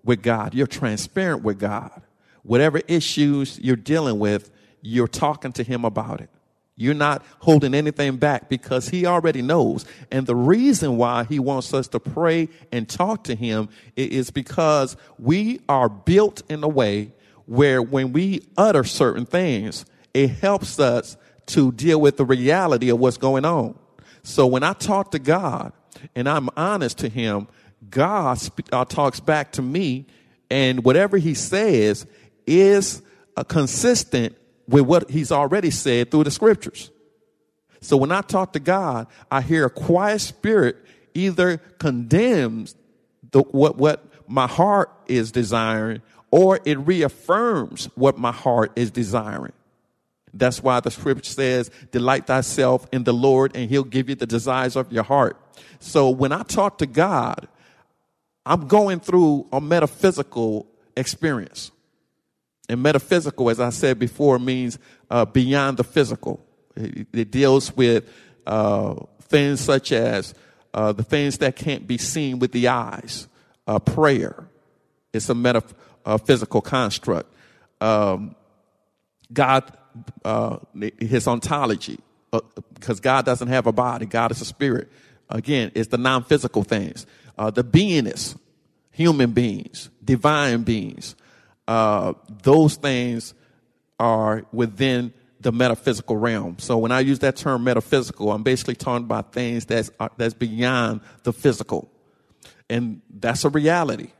with 0.03 0.23
God. 0.23 0.55
You're 0.55 0.67
transparent 0.67 1.43
with 1.43 1.59
God. 1.59 2.03
Whatever 2.43 2.81
issues 2.89 3.59
you're 3.61 3.77
dealing 3.77 4.19
with, 4.19 4.51
you're 4.85 5.09
talking 5.09 5.53
to 5.53 5.65
Him 5.65 5.85
about 5.85 6.21
it. 6.21 6.31
You're 6.77 6.95
not 6.95 7.25
holding 7.39 7.73
anything 7.73 8.17
back 8.17 8.49
because 8.49 8.89
he 8.89 9.07
already 9.07 9.43
knows. 9.43 9.85
And 10.11 10.27
the 10.27 10.35
reason 10.35 10.97
why 10.97 11.23
he 11.23 11.39
wants 11.39 11.73
us 11.73 11.87
to 11.89 12.01
pray 12.01 12.49
and 12.73 12.89
talk 12.89 13.25
to 13.25 13.37
him 13.37 13.69
is 13.95 14.31
because 14.31 14.97
we 15.17 15.61
are 15.69 15.89
built 15.89 16.43
in 16.51 16.65
a 16.65 16.69
way 16.69 17.13
where 17.47 17.81
when 17.81 18.13
we 18.13 18.49
utter 18.57 18.83
certain 18.83 19.25
things, 19.25 19.85
it 20.15 20.31
helps 20.31 20.81
us 20.81 21.17
to 21.47 21.71
deal 21.71 22.01
with 22.01 22.17
the 22.17 22.25
reality 22.25 22.89
of 22.91 22.99
what's 22.99 23.19
going 23.19 23.45
on. 23.45 23.79
So 24.25 24.47
when 24.47 24.65
I 24.65 24.73
talk 24.73 25.13
to 25.13 25.21
God 25.21 25.73
and 26.17 26.29
I'm 26.29 26.49
honest 26.57 26.99
to 26.99 27.09
him, 27.09 27.47
God 27.89 28.41
uh, 28.73 28.85
talks 28.85 29.21
back 29.21 29.53
to 29.53 29.63
me 29.63 30.07
and 30.51 30.85
whatever 30.85 31.19
he 31.19 31.35
says 31.35 32.07
is 32.47 33.01
uh, 33.37 33.45
consistent 33.45 34.37
with 34.69 34.83
what 34.83 35.11
he's 35.11 35.33
already 35.33 35.71
said 35.71 36.11
through 36.11 36.25
the 36.25 36.31
scriptures. 36.31 36.91
So 37.81 37.97
when 37.97 38.13
I 38.13 38.23
talk 38.23 38.55
to 38.55 38.61
God, 38.61 39.07
I 39.31 39.43
hear 39.43 39.67
a 39.67 39.71
quiet 39.71 40.21
spirit 40.21 40.77
either 41.13 41.59
condemns 41.79 42.75
the, 43.31 43.41
what, 43.41 43.77
what 43.77 44.05
my 44.27 44.47
heart 44.47 44.91
is 45.07 45.33
desiring 45.33 46.01
or 46.31 46.61
it 46.65 46.79
reaffirms 46.79 47.87
what 47.95 48.19
my 48.19 48.33
heart 48.33 48.73
is 48.75 48.91
desiring. 48.91 49.53
That's 50.33 50.63
why 50.63 50.81
the 50.81 50.91
scripture 50.91 51.31
says, 51.31 51.71
delight 51.93 52.27
thyself 52.27 52.87
in 52.91 53.05
the 53.05 53.13
Lord 53.13 53.55
and 53.55 53.71
he'll 53.71 53.85
give 53.85 54.09
you 54.09 54.15
the 54.15 54.27
desires 54.27 54.75
of 54.77 54.91
your 54.91 55.05
heart. 55.05 55.41
So 55.79 56.11
when 56.11 56.33
I 56.33 56.43
talk 56.43 56.79
to 56.79 56.87
God, 56.87 57.47
I'm 58.45 58.67
going 58.67 59.01
through 59.01 59.47
a 59.53 59.61
metaphysical 59.61 60.67
experience. 60.97 61.71
And 62.69 62.83
metaphysical, 62.83 63.51
as 63.51 63.61
I 63.61 63.71
said 63.71 63.99
before, 63.99 64.39
means 64.39 64.79
uh, 65.11 65.25
beyond 65.27 65.77
the 65.77 65.85
physical. 65.85 66.45
It, 66.77 67.07
it 67.13 67.31
deals 67.31 67.77
with 67.77 68.09
uh, 68.47 68.95
things 69.23 69.61
such 69.61 69.93
as 69.93 70.35
uh, 70.73 70.93
the 70.93 71.03
things 71.03 71.39
that 71.39 71.57
can't 71.57 71.87
be 71.87 71.99
seen 71.99 72.39
with 72.39 72.53
the 72.53 72.69
eyes. 72.69 73.29
Uh, 73.67 73.79
prayer, 73.79 74.49
it's 75.13 75.29
a 75.29 75.35
metaphysical 75.35 76.61
construct. 76.61 77.33
Um, 77.81 78.35
God, 79.33 79.65
uh, 80.25 80.59
his 80.99 81.29
ontology, 81.29 81.99
because 82.31 82.99
uh, 82.99 83.03
God 83.03 83.25
doesn't 83.25 83.49
have 83.49 83.67
a 83.67 83.73
body. 83.73 84.07
God 84.07 84.31
is 84.31 84.41
a 84.41 84.45
spirit. 84.45 84.91
Again, 85.29 85.71
it's 85.75 85.89
the 85.89 85.99
non-physical 85.99 86.65
things. 86.65 87.07
the 87.37 87.65
beingness, 87.65 88.37
human 88.91 89.33
beings, 89.33 89.91
divine 90.05 90.63
beings 90.63 91.15
uh, 91.67 92.15
those 92.43 92.77
things 92.77 93.35
are 93.99 94.45
within 94.53 95.13
the 95.41 95.53
metaphysical 95.53 96.17
realm. 96.17 96.57
So 96.59 96.79
when 96.79 96.93
I 96.93 97.01
use 97.01 97.21
that 97.21 97.37
term 97.37 97.65
metaphysical, 97.65 98.33
I'm 98.33 98.43
basically 98.43 98.75
talking 98.75 99.05
about 99.05 99.33
things 99.33 99.67
that's 99.67 99.91
uh, 100.01 100.09
that's 100.17 100.35
beyond 100.35 101.01
the 101.23 101.33
physical, 101.33 101.91
and 102.69 103.03
that's 103.11 103.45
a 103.45 103.51
reality. 103.51 104.11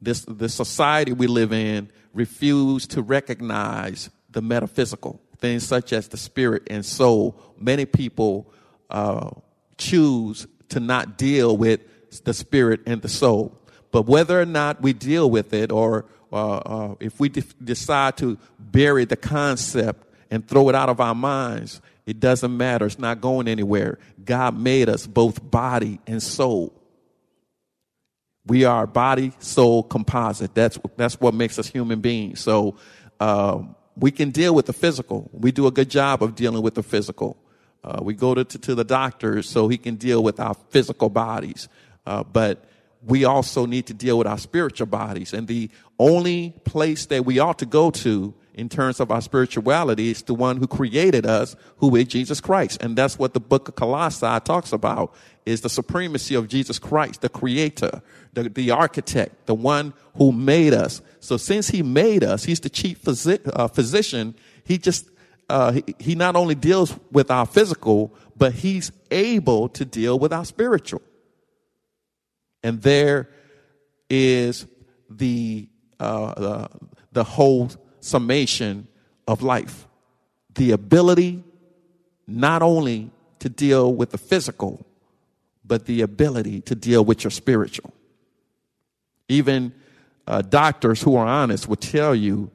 This 0.00 0.24
this 0.26 0.54
society 0.54 1.12
we 1.12 1.26
live 1.26 1.52
in 1.52 1.90
refuse 2.12 2.86
to 2.88 3.02
recognize 3.02 4.10
the 4.30 4.42
metaphysical 4.42 5.20
things 5.38 5.66
such 5.66 5.92
as 5.92 6.08
the 6.08 6.16
spirit 6.16 6.64
and 6.68 6.84
soul. 6.84 7.40
Many 7.58 7.86
people 7.86 8.52
uh, 8.90 9.30
choose 9.78 10.46
to 10.70 10.80
not 10.80 11.18
deal 11.18 11.56
with 11.56 11.80
the 12.24 12.34
spirit 12.34 12.80
and 12.86 13.02
the 13.02 13.08
soul. 13.08 13.56
But 13.92 14.06
whether 14.06 14.40
or 14.40 14.46
not 14.46 14.82
we 14.82 14.92
deal 14.92 15.30
with 15.30 15.52
it 15.52 15.72
or 15.72 16.06
uh, 16.32 16.56
uh, 16.56 16.94
if 17.00 17.18
we 17.18 17.28
de- 17.28 17.42
decide 17.62 18.16
to 18.18 18.38
bury 18.58 19.04
the 19.04 19.16
concept 19.16 20.06
and 20.30 20.46
throw 20.46 20.68
it 20.68 20.74
out 20.74 20.88
of 20.88 21.00
our 21.00 21.14
minds, 21.14 21.80
it 22.06 22.20
doesn't 22.20 22.56
matter. 22.56 22.86
It's 22.86 22.98
not 22.98 23.20
going 23.20 23.48
anywhere. 23.48 23.98
God 24.24 24.58
made 24.58 24.88
us 24.88 25.06
both 25.06 25.48
body 25.50 26.00
and 26.06 26.22
soul. 26.22 26.72
We 28.46 28.64
are 28.64 28.86
body 28.86 29.32
soul 29.38 29.82
composite. 29.82 30.54
That's 30.54 30.78
that's 30.96 31.20
what 31.20 31.34
makes 31.34 31.58
us 31.58 31.68
human 31.68 32.00
beings. 32.00 32.40
So 32.40 32.76
uh, 33.20 33.62
we 33.96 34.10
can 34.10 34.30
deal 34.30 34.54
with 34.54 34.66
the 34.66 34.72
physical. 34.72 35.30
We 35.32 35.52
do 35.52 35.66
a 35.66 35.70
good 35.70 35.90
job 35.90 36.22
of 36.22 36.34
dealing 36.34 36.62
with 36.62 36.74
the 36.74 36.82
physical. 36.82 37.36
Uh, 37.84 38.00
we 38.02 38.14
go 38.14 38.34
to, 38.34 38.44
to, 38.44 38.74
the 38.74 38.84
doctor 38.84 39.42
so 39.42 39.68
he 39.68 39.78
can 39.78 39.96
deal 39.96 40.22
with 40.22 40.38
our 40.38 40.54
physical 40.68 41.08
bodies. 41.08 41.68
Uh, 42.04 42.22
but 42.22 42.64
we 43.06 43.24
also 43.24 43.66
need 43.66 43.86
to 43.86 43.94
deal 43.94 44.18
with 44.18 44.26
our 44.26 44.38
spiritual 44.38 44.86
bodies. 44.86 45.32
And 45.32 45.48
the 45.48 45.70
only 45.98 46.54
place 46.64 47.06
that 47.06 47.24
we 47.24 47.38
ought 47.38 47.58
to 47.60 47.66
go 47.66 47.90
to 47.90 48.34
in 48.54 48.68
terms 48.68 49.00
of 49.00 49.10
our 49.10 49.22
spirituality 49.22 50.10
is 50.10 50.22
the 50.22 50.34
one 50.34 50.58
who 50.58 50.66
created 50.66 51.24
us, 51.24 51.56
who 51.78 51.94
is 51.96 52.06
Jesus 52.08 52.40
Christ. 52.40 52.82
And 52.82 52.96
that's 52.96 53.18
what 53.18 53.32
the 53.32 53.40
book 53.40 53.68
of 53.68 53.76
Colossae 53.76 54.40
talks 54.44 54.72
about 54.72 55.14
is 55.46 55.62
the 55.62 55.70
supremacy 55.70 56.34
of 56.34 56.48
Jesus 56.48 56.78
Christ, 56.78 57.22
the 57.22 57.28
creator, 57.28 58.02
the, 58.34 58.48
the 58.48 58.70
architect, 58.70 59.46
the 59.46 59.54
one 59.54 59.94
who 60.16 60.32
made 60.32 60.74
us. 60.74 61.00
So 61.20 61.36
since 61.36 61.68
he 61.68 61.82
made 61.82 62.22
us, 62.22 62.44
he's 62.44 62.60
the 62.60 62.68
chief 62.68 63.06
uh, 63.08 63.68
physician. 63.68 64.34
He 64.64 64.76
just, 64.76 65.08
uh, 65.48 65.72
he, 65.72 65.84
he 65.98 66.14
not 66.14 66.36
only 66.36 66.54
deals 66.54 66.94
with 67.10 67.30
our 67.30 67.46
physical, 67.46 68.14
but 68.36 68.52
he's 68.52 68.92
able 69.10 69.68
to 69.70 69.84
deal 69.84 70.18
with 70.18 70.32
our 70.32 70.44
spiritual. 70.44 71.02
And 72.62 72.82
there 72.82 73.28
is 74.08 74.66
the, 75.08 75.68
uh, 75.98 76.34
the, 76.34 76.68
the 77.12 77.24
whole 77.24 77.70
summation 78.00 78.88
of 79.26 79.42
life. 79.42 79.86
The 80.54 80.72
ability 80.72 81.44
not 82.26 82.62
only 82.62 83.10
to 83.40 83.48
deal 83.48 83.92
with 83.92 84.10
the 84.10 84.18
physical, 84.18 84.86
but 85.64 85.86
the 85.86 86.02
ability 86.02 86.60
to 86.62 86.74
deal 86.74 87.04
with 87.04 87.24
your 87.24 87.30
spiritual. 87.30 87.92
Even 89.28 89.72
uh, 90.26 90.42
doctors 90.42 91.02
who 91.02 91.16
are 91.16 91.26
honest 91.26 91.68
will 91.68 91.76
tell 91.76 92.14
you 92.14 92.50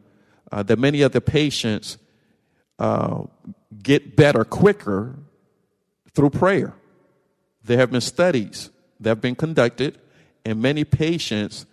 uh, 0.52 0.64
that 0.64 0.78
many 0.78 1.02
of 1.02 1.12
the 1.12 1.22
patients 1.22 1.98
uh, 2.80 3.24
get 3.82 4.16
better 4.16 4.44
quicker 4.44 5.16
through 6.14 6.30
prayer. 6.30 6.74
There 7.64 7.78
have 7.78 7.92
been 7.92 8.02
studies 8.02 8.70
that 9.00 9.10
have 9.10 9.22
been 9.22 9.36
conducted, 9.36 9.98
and 10.46 10.62
many 10.62 10.84
patients 10.84 11.66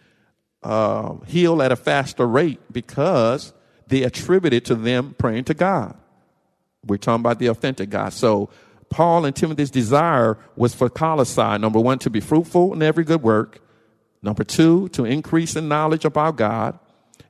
uh, 0.63 1.15
heal 1.27 1.63
at 1.63 1.73
a 1.73 1.77
faster 1.77 2.27
rate 2.27 2.61
because 2.73 3.53
they 3.89 4.03
attribute 4.03 4.53
it 4.53 4.65
to 4.67 4.75
them 4.75 5.15
praying 5.19 5.45
to 5.45 5.55
God. 5.55 5.97
We're 6.87 6.97
talking 6.97 7.21
about 7.21 7.39
the 7.39 7.47
authentic 7.49 7.91
God. 7.91 8.13
So 8.13 8.51
Paul 8.91 9.25
and 9.25 9.35
Timothy's 9.35 9.71
desire 9.71 10.39
was 10.57 10.75
for 10.75 10.89
Colossae, 10.89 11.59
number 11.59 11.81
one, 11.81 11.99
to 12.01 12.11
be 12.11 12.21
fruitful 12.21 12.75
in 12.75 12.83
every 12.83 13.05
good 13.05 13.23
work. 13.23 13.61
Number 14.23 14.45
two, 14.45 14.89
to 14.91 15.05
increase 15.05 15.57
in 15.57 15.69
knowledge 15.69 16.05
about 16.05 16.37
God. 16.37 16.79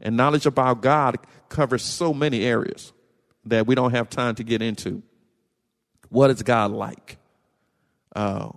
And 0.01 0.17
knowledge 0.17 0.47
about 0.47 0.83
God 0.83 1.19
covers 1.49 1.83
so 1.83 2.13
many 2.13 2.45
areas 2.45 2.93
that 3.45 3.67
we 3.67 3.75
don't 3.75 3.93
have 3.93 4.11
time 4.11 4.35
to 4.37 4.45
get 4.45 4.61
into. 4.63 5.03
What 6.09 6.31
is 6.31 6.43
God 6.43 6.73
like? 6.73 7.19
Uh, 8.15 8.51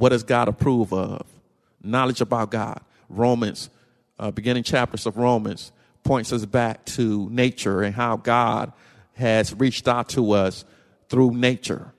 what 0.00 0.08
does 0.08 0.22
God 0.22 0.48
approve 0.48 0.94
of? 0.94 1.26
Knowledge 1.82 2.22
about 2.22 2.50
God. 2.50 2.80
Romans, 3.10 3.68
uh, 4.18 4.30
beginning 4.30 4.62
chapters 4.62 5.04
of 5.04 5.18
Romans, 5.18 5.72
points 6.04 6.32
us 6.32 6.46
back 6.46 6.86
to 6.86 7.28
nature 7.28 7.82
and 7.82 7.94
how 7.94 8.16
God 8.16 8.72
has 9.12 9.52
reached 9.54 9.86
out 9.86 10.08
to 10.10 10.32
us 10.32 10.64
through 11.10 11.32
nature 11.32 11.92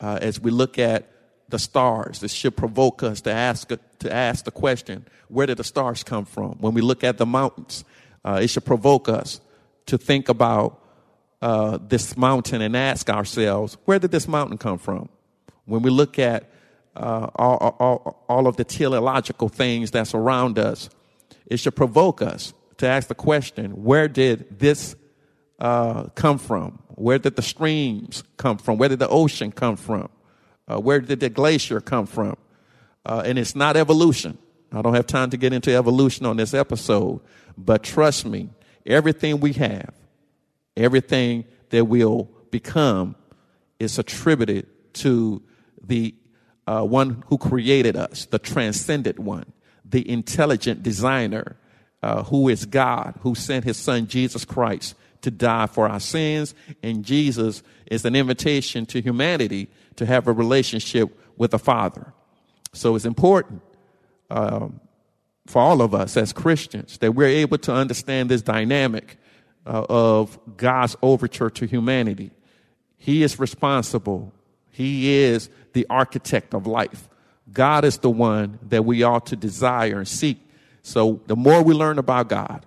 uh, 0.00 0.18
as 0.20 0.40
we 0.40 0.50
look 0.50 0.80
at 0.80 1.08
the 1.48 1.60
stars. 1.60 2.18
This 2.18 2.32
should 2.32 2.56
provoke 2.56 3.04
us 3.04 3.20
to 3.20 3.32
ask 3.32 3.68
to 3.68 4.12
ask 4.12 4.44
the 4.44 4.50
question: 4.50 5.06
Where 5.28 5.46
did 5.46 5.58
the 5.58 5.64
stars 5.64 6.02
come 6.02 6.24
from? 6.24 6.56
When 6.58 6.74
we 6.74 6.80
look 6.80 7.04
at 7.04 7.18
the 7.18 7.26
mountains, 7.26 7.84
uh, 8.24 8.40
it 8.42 8.48
should 8.48 8.64
provoke 8.64 9.08
us 9.08 9.40
to 9.86 9.96
think 9.96 10.28
about 10.28 10.82
uh, 11.40 11.78
this 11.80 12.16
mountain 12.16 12.62
and 12.62 12.76
ask 12.76 13.08
ourselves: 13.08 13.76
Where 13.84 14.00
did 14.00 14.10
this 14.10 14.26
mountain 14.26 14.58
come 14.58 14.78
from? 14.78 15.08
When 15.66 15.82
we 15.82 15.90
look 15.90 16.18
at 16.18 16.50
uh, 16.96 17.28
all, 17.36 17.76
all, 17.78 18.24
all 18.28 18.46
of 18.46 18.56
the 18.56 18.64
teleological 18.64 19.48
things 19.48 19.90
that's 19.90 20.14
around 20.14 20.58
us, 20.58 20.90
it 21.46 21.58
should 21.58 21.76
provoke 21.76 22.22
us 22.22 22.54
to 22.78 22.86
ask 22.86 23.08
the 23.08 23.14
question: 23.14 23.84
Where 23.84 24.08
did 24.08 24.58
this 24.58 24.96
uh, 25.58 26.04
come 26.14 26.38
from? 26.38 26.78
Where 26.94 27.18
did 27.18 27.36
the 27.36 27.42
streams 27.42 28.22
come 28.36 28.58
from? 28.58 28.78
Where 28.78 28.88
did 28.88 28.98
the 28.98 29.08
ocean 29.08 29.50
come 29.52 29.76
from? 29.76 30.08
Uh, 30.66 30.78
where 30.78 31.00
did 31.00 31.20
the 31.20 31.28
glacier 31.28 31.80
come 31.80 32.06
from? 32.06 32.36
Uh, 33.04 33.22
and 33.24 33.38
it's 33.38 33.54
not 33.54 33.76
evolution. 33.76 34.38
I 34.72 34.82
don't 34.82 34.94
have 34.94 35.06
time 35.06 35.30
to 35.30 35.36
get 35.36 35.52
into 35.52 35.74
evolution 35.74 36.26
on 36.26 36.36
this 36.36 36.54
episode, 36.54 37.20
but 37.56 37.82
trust 37.82 38.26
me, 38.26 38.50
everything 38.86 39.40
we 39.40 39.52
have, 39.54 39.94
everything 40.76 41.44
that 41.70 41.84
we'll 41.84 42.28
become 42.50 43.14
is 43.78 43.98
attributed 43.98 44.66
to 44.94 45.42
the 45.82 46.14
uh, 46.66 46.82
one 46.82 47.22
who 47.26 47.38
created 47.38 47.96
us, 47.96 48.26
the 48.26 48.38
transcendent 48.38 49.18
one, 49.18 49.52
the 49.84 50.08
intelligent 50.08 50.82
designer, 50.82 51.56
uh, 52.02 52.22
who 52.24 52.48
is 52.48 52.66
God, 52.66 53.14
who 53.20 53.34
sent 53.34 53.64
his 53.64 53.76
son 53.76 54.06
Jesus 54.06 54.44
Christ 54.44 54.94
to 55.22 55.30
die 55.30 55.66
for 55.66 55.88
our 55.88 56.00
sins. 56.00 56.54
And 56.82 57.02
Jesus 57.02 57.62
is 57.86 58.04
an 58.04 58.14
invitation 58.14 58.84
to 58.86 59.00
humanity 59.00 59.68
to 59.96 60.04
have 60.04 60.28
a 60.28 60.32
relationship 60.32 61.18
with 61.38 61.52
the 61.52 61.58
Father. 61.58 62.12
So 62.74 62.94
it's 62.94 63.06
important 63.06 63.62
um, 64.30 64.80
for 65.46 65.62
all 65.62 65.80
of 65.80 65.94
us 65.94 66.16
as 66.16 66.32
Christians 66.32 66.98
that 66.98 67.14
we're 67.14 67.28
able 67.28 67.56
to 67.58 67.72
understand 67.72 68.28
this 68.28 68.42
dynamic 68.42 69.16
uh, 69.66 69.86
of 69.88 70.38
God's 70.58 70.96
overture 71.00 71.48
to 71.48 71.66
humanity. 71.66 72.32
He 72.98 73.22
is 73.22 73.38
responsible, 73.38 74.33
He 74.74 75.14
is 75.14 75.50
the 75.72 75.86
architect 75.88 76.52
of 76.52 76.66
life. 76.66 77.08
God 77.52 77.84
is 77.84 77.98
the 77.98 78.10
one 78.10 78.58
that 78.70 78.84
we 78.84 79.04
ought 79.04 79.26
to 79.26 79.36
desire 79.36 79.98
and 79.98 80.08
seek. 80.08 80.38
So 80.82 81.20
the 81.28 81.36
more 81.36 81.62
we 81.62 81.74
learn 81.74 82.00
about 82.00 82.28
God, 82.28 82.66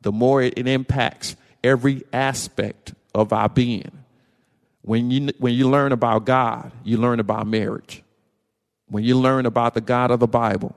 the 0.00 0.10
more 0.10 0.42
it, 0.42 0.54
it 0.56 0.66
impacts 0.66 1.36
every 1.62 2.02
aspect 2.12 2.94
of 3.14 3.32
our 3.32 3.48
being. 3.48 3.92
When 4.82 5.12
you, 5.12 5.30
when 5.38 5.54
you 5.54 5.70
learn 5.70 5.92
about 5.92 6.24
God, 6.24 6.72
you 6.82 6.96
learn 6.96 7.20
about 7.20 7.46
marriage. 7.46 8.02
When 8.88 9.04
you 9.04 9.16
learn 9.16 9.46
about 9.46 9.74
the 9.74 9.80
God 9.80 10.10
of 10.10 10.18
the 10.18 10.26
Bible, 10.26 10.74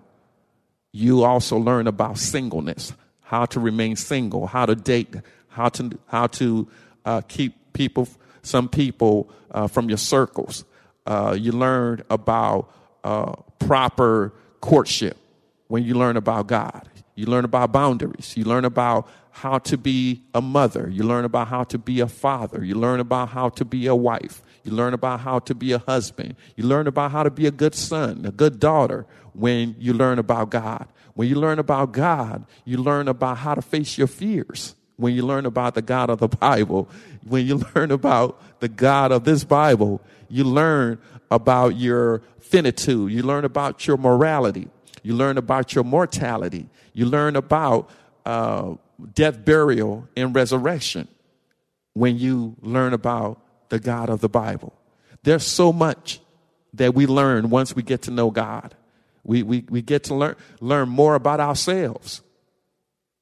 you 0.91 1.23
also 1.23 1.57
learn 1.57 1.87
about 1.87 2.19
singleness, 2.19 2.93
how 3.21 3.45
to 3.45 3.59
remain 3.59 3.95
single, 3.95 4.45
how 4.45 4.67
to 4.67 4.75
date, 4.75 5.15
how 5.47 5.69
to, 5.69 5.97
how 6.05 6.27
to 6.27 6.67
uh, 7.03 7.21
keep 7.21 7.73
people, 7.73 8.07
some 8.43 8.69
people 8.69 9.27
uh, 9.49 9.65
from 9.65 9.89
your 9.89 9.97
circles. 9.97 10.63
Uh, 11.07 11.35
you 11.39 11.53
learn 11.53 12.03
about 12.09 12.69
uh, 13.03 13.31
proper 13.59 14.33
courtship 14.61 15.17
when 15.67 15.83
you 15.83 15.93
learn 15.93 16.17
about 16.17 16.47
God. 16.47 16.87
You 17.15 17.25
learn 17.25 17.45
about 17.45 17.71
boundaries. 17.71 18.35
You 18.37 18.43
learn 18.43 18.65
about 18.65 19.09
how 19.31 19.59
to 19.59 19.77
be 19.77 20.21
a 20.33 20.41
mother. 20.41 20.89
You 20.91 21.03
learn 21.03 21.25
about 21.25 21.47
how 21.47 21.63
to 21.65 21.77
be 21.77 22.01
a 22.01 22.07
father. 22.07 22.63
You 22.63 22.75
learn 22.75 22.99
about 22.99 23.29
how 23.29 23.49
to 23.49 23.65
be 23.65 23.87
a 23.87 23.95
wife. 23.95 24.41
You 24.63 24.71
learn 24.73 24.93
about 24.93 25.21
how 25.21 25.39
to 25.39 25.55
be 25.55 25.71
a 25.71 25.79
husband. 25.79 26.35
You 26.55 26.65
learn 26.65 26.87
about 26.87 27.11
how 27.11 27.23
to 27.23 27.31
be 27.31 27.47
a 27.47 27.51
good 27.51 27.73
son, 27.73 28.25
a 28.25 28.31
good 28.31 28.59
daughter 28.59 29.05
when 29.33 29.75
you 29.79 29.93
learn 29.93 30.19
about 30.19 30.49
God. 30.49 30.87
When 31.13 31.27
you 31.27 31.35
learn 31.35 31.57
about 31.57 31.93
God, 31.93 32.45
you 32.65 32.77
learn 32.77 33.07
about 33.07 33.37
how 33.37 33.55
to 33.55 33.61
face 33.61 33.97
your 33.97 34.07
fears. 34.07 34.75
When 34.97 35.13
you 35.13 35.23
learn 35.23 35.45
about 35.45 35.75
the 35.75 35.81
God 35.81 36.09
of 36.09 36.19
the 36.19 36.27
Bible, 36.27 36.89
when 37.25 37.45
you 37.45 37.61
learn 37.75 37.91
about 37.91 38.41
the 38.59 38.67
God 38.67 39.11
of 39.11 39.23
this 39.23 39.43
Bible, 39.43 40.01
you 40.29 40.43
learn 40.43 40.99
about 41.31 41.75
your 41.75 42.21
finitude. 42.39 43.11
You 43.11 43.23
learn 43.23 43.45
about 43.45 43.87
your 43.87 43.97
morality. 43.97 44.67
You 45.03 45.13
learn 45.13 45.37
about 45.37 45.75
your 45.75 45.83
mortality. 45.83 46.69
You 46.93 47.05
learn 47.05 47.35
about 47.35 47.89
uh, 48.25 48.75
death, 49.13 49.43
burial, 49.45 50.07
and 50.15 50.35
resurrection 50.35 51.07
when 51.93 52.17
you 52.17 52.55
learn 52.61 52.93
about 52.93 53.41
the 53.69 53.79
God 53.79 54.09
of 54.09 54.21
the 54.21 54.29
Bible. 54.29 54.73
There's 55.23 55.45
so 55.45 55.73
much 55.73 56.19
that 56.73 56.93
we 56.93 57.07
learn 57.07 57.49
once 57.49 57.75
we 57.75 57.83
get 57.83 58.03
to 58.03 58.11
know 58.11 58.31
God. 58.31 58.75
We, 59.23 59.43
we, 59.43 59.65
we 59.69 59.81
get 59.81 60.05
to 60.05 60.15
learn, 60.15 60.35
learn 60.61 60.89
more 60.89 61.15
about 61.15 61.39
ourselves, 61.39 62.21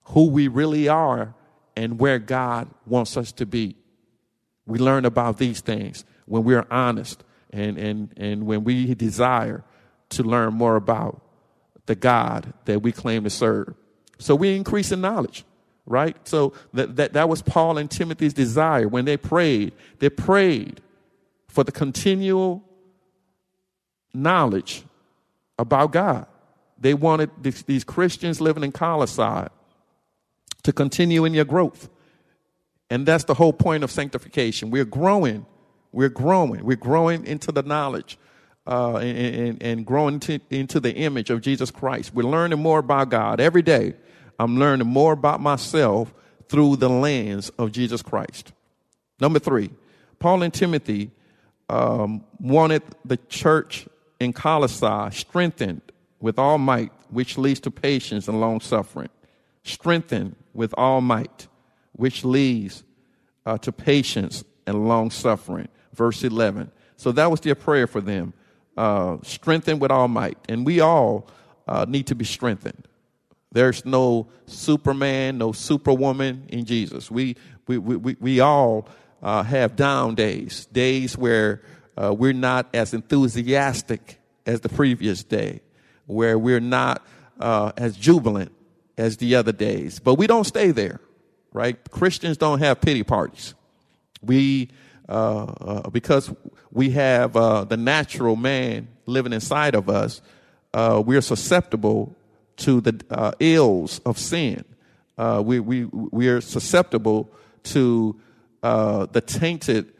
who 0.05 0.29
we 0.29 0.47
really 0.47 0.87
are, 0.87 1.33
and 1.75 1.99
where 1.99 2.19
God 2.19 2.69
wants 2.85 3.17
us 3.17 3.31
to 3.33 3.45
be. 3.45 3.75
We 4.65 4.79
learn 4.79 5.05
about 5.05 5.37
these 5.37 5.61
things 5.61 6.05
when 6.25 6.43
we're 6.43 6.65
honest 6.71 7.23
and, 7.51 7.77
and, 7.77 8.13
and 8.17 8.45
when 8.45 8.63
we 8.63 8.93
desire 8.95 9.63
to 10.09 10.23
learn 10.23 10.53
more 10.53 10.75
about 10.75 11.21
the 11.85 11.95
God 11.95 12.53
that 12.65 12.81
we 12.81 12.91
claim 12.91 13.23
to 13.23 13.29
serve. 13.29 13.75
So 14.17 14.35
we 14.35 14.55
increase 14.55 14.91
in 14.91 15.01
knowledge 15.01 15.45
right? 15.85 16.15
So 16.27 16.53
that, 16.73 16.95
that, 16.95 17.13
that 17.13 17.29
was 17.29 17.41
Paul 17.41 17.77
and 17.77 17.89
Timothy's 17.89 18.33
desire. 18.33 18.87
When 18.87 19.05
they 19.05 19.17
prayed, 19.17 19.73
they 19.99 20.09
prayed 20.09 20.81
for 21.47 21.63
the 21.63 21.71
continual 21.71 22.63
knowledge 24.13 24.83
about 25.57 25.91
God. 25.91 26.25
They 26.77 26.93
wanted 26.93 27.29
these, 27.41 27.63
these 27.63 27.83
Christians 27.83 28.41
living 28.41 28.63
in 28.63 28.71
Colossae 28.71 29.47
to 30.63 30.73
continue 30.73 31.25
in 31.25 31.33
your 31.33 31.45
growth. 31.45 31.89
And 32.89 33.05
that's 33.05 33.23
the 33.23 33.33
whole 33.33 33.53
point 33.53 33.83
of 33.83 33.91
sanctification. 33.91 34.69
We're 34.69 34.85
growing. 34.85 35.45
We're 35.91 36.09
growing. 36.09 36.63
We're 36.63 36.75
growing 36.75 37.25
into 37.25 37.51
the 37.51 37.63
knowledge 37.63 38.17
uh, 38.67 38.97
and, 38.97 39.17
and, 39.17 39.63
and, 39.63 39.85
growing 39.85 40.19
to, 40.21 40.39
into 40.49 40.79
the 40.79 40.93
image 40.93 41.29
of 41.29 41.41
Jesus 41.41 41.71
Christ. 41.71 42.13
We're 42.13 42.29
learning 42.29 42.59
more 42.59 42.79
about 42.79 43.09
God 43.09 43.39
every 43.39 43.61
day. 43.61 43.93
I'm 44.39 44.57
learning 44.57 44.87
more 44.87 45.13
about 45.13 45.39
myself 45.41 46.13
through 46.49 46.77
the 46.77 46.89
lens 46.89 47.49
of 47.57 47.71
Jesus 47.71 48.01
Christ. 48.01 48.51
Number 49.19 49.39
three, 49.39 49.71
Paul 50.19 50.43
and 50.43 50.53
Timothy 50.53 51.11
um, 51.69 52.23
wanted 52.39 52.83
the 53.03 53.17
church 53.29 53.87
in 54.19 54.33
Colossae 54.33 55.15
strengthened 55.15 55.81
with 56.19 56.39
all 56.39 56.57
might, 56.57 56.91
which 57.09 57.37
leads 57.37 57.59
to 57.61 57.71
patience 57.71 58.27
and 58.27 58.39
long 58.39 58.59
suffering. 58.59 59.09
Strengthened 59.63 60.35
with 60.53 60.73
all 60.77 61.01
might, 61.01 61.47
which 61.95 62.23
leads 62.23 62.83
uh, 63.45 63.57
to 63.59 63.71
patience 63.71 64.43
and 64.67 64.87
long 64.87 65.11
suffering. 65.11 65.67
Verse 65.93 66.23
11. 66.23 66.71
So 66.97 67.11
that 67.13 67.29
was 67.29 67.39
their 67.41 67.55
prayer 67.55 67.87
for 67.87 68.01
them. 68.01 68.33
Uh, 68.75 69.17
strengthened 69.23 69.79
with 69.79 69.91
all 69.91 70.07
might. 70.07 70.37
And 70.49 70.65
we 70.65 70.81
all 70.81 71.27
uh, 71.67 71.85
need 71.87 72.07
to 72.07 72.15
be 72.15 72.25
strengthened. 72.25 72.87
There's 73.51 73.85
no 73.85 74.27
Superman, 74.47 75.37
no 75.37 75.53
Superwoman 75.53 76.45
in 76.49 76.65
Jesus. 76.65 77.09
We, 77.09 77.37
we, 77.67 77.77
we, 77.77 78.17
we 78.19 78.39
all 78.41 78.87
uh, 79.23 79.43
have 79.43 79.75
down 79.75 80.15
days, 80.15 80.65
days 80.67 81.17
where 81.17 81.61
uh, 81.97 82.13
we're 82.13 82.33
not 82.33 82.67
as 82.73 82.93
enthusiastic 82.93 84.19
as 84.45 84.59
the 84.59 84.69
previous 84.69 85.23
day, 85.23 85.61
where 86.05 86.37
we're 86.37 86.59
not 86.59 87.05
uh, 87.39 87.71
as 87.77 87.95
jubilant 87.95 88.51
as 88.97 89.17
the 89.17 89.35
other 89.35 89.51
days. 89.51 89.99
But 89.99 90.15
we 90.15 90.27
don't 90.27 90.43
stay 90.43 90.71
there, 90.71 90.99
right? 91.55 91.77
Christians 91.89 92.35
don't 92.37 92.59
have 92.59 92.81
pity 92.81 93.03
parties. 93.03 93.53
We, 94.21 94.69
uh, 95.07 95.43
uh, 95.43 95.89
because 95.89 96.31
we 96.71 96.89
have 96.91 97.37
uh, 97.37 97.63
the 97.63 97.77
natural 97.77 98.35
man 98.35 98.89
living 99.05 99.31
inside 99.31 99.73
of 99.73 99.89
us, 99.89 100.21
we're 100.73 101.21
susceptible 101.21 102.13
to 102.57 102.81
the 102.81 103.35
ills 103.39 103.99
of 103.99 104.17
sin. 104.17 104.65
we, 105.17 105.59
we, 105.59 105.85
we 105.85 106.27
are 106.27 106.41
susceptible 106.41 107.31
to 107.63 108.19
the 108.61 109.23
tainted 109.25 109.93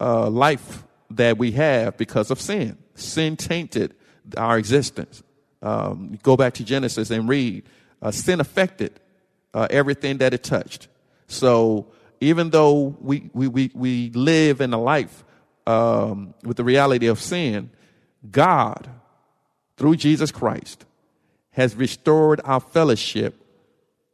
life 0.00 0.84
that 1.10 1.36
we 1.36 1.52
have 1.52 1.98
because 1.98 2.30
of 2.30 2.40
sin. 2.40 2.78
Sin 2.94 3.36
tainted 3.36 3.94
our 4.38 4.56
existence. 4.56 5.22
Um, 5.60 6.18
go 6.22 6.36
back 6.36 6.54
to 6.54 6.64
Genesis 6.64 7.10
and 7.10 7.28
read. 7.28 7.64
Uh, 8.00 8.10
sin 8.10 8.40
affected 8.40 8.98
uh, 9.54 9.68
everything 9.70 10.18
that 10.18 10.34
it 10.34 10.42
touched. 10.42 10.88
So 11.32 11.86
even 12.20 12.50
though 12.50 12.96
we, 13.00 13.30
we, 13.32 13.48
we, 13.48 13.70
we 13.74 14.10
live 14.10 14.60
in 14.60 14.72
a 14.72 14.80
life 14.80 15.24
um, 15.66 16.34
with 16.44 16.56
the 16.56 16.64
reality 16.64 17.06
of 17.06 17.20
sin, 17.20 17.70
God, 18.30 18.88
through 19.76 19.96
Jesus 19.96 20.30
Christ, 20.30 20.84
has 21.50 21.74
restored 21.74 22.40
our 22.44 22.60
fellowship 22.60 23.34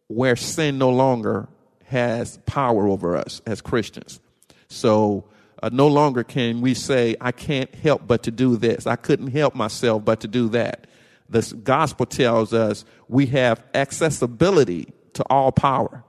where 0.06 0.36
sin 0.36 0.78
no 0.78 0.90
longer 0.90 1.48
has 1.84 2.38
power 2.46 2.88
over 2.88 3.16
us 3.16 3.42
as 3.46 3.60
Christians. 3.60 4.20
So 4.68 5.24
uh, 5.62 5.70
no 5.72 5.88
longer 5.88 6.24
can 6.24 6.60
we 6.60 6.74
say, 6.74 7.16
I 7.20 7.32
can't 7.32 7.74
help 7.74 8.06
but 8.06 8.22
to 8.24 8.30
do 8.30 8.56
this. 8.56 8.86
I 8.86 8.96
couldn't 8.96 9.28
help 9.28 9.54
myself 9.54 10.04
but 10.04 10.20
to 10.20 10.28
do 10.28 10.48
that. 10.50 10.86
The 11.28 11.42
gospel 11.62 12.06
tells 12.06 12.54
us 12.54 12.84
we 13.08 13.26
have 13.26 13.62
accessibility 13.74 14.92
to 15.14 15.24
all 15.24 15.52
power. 15.52 16.04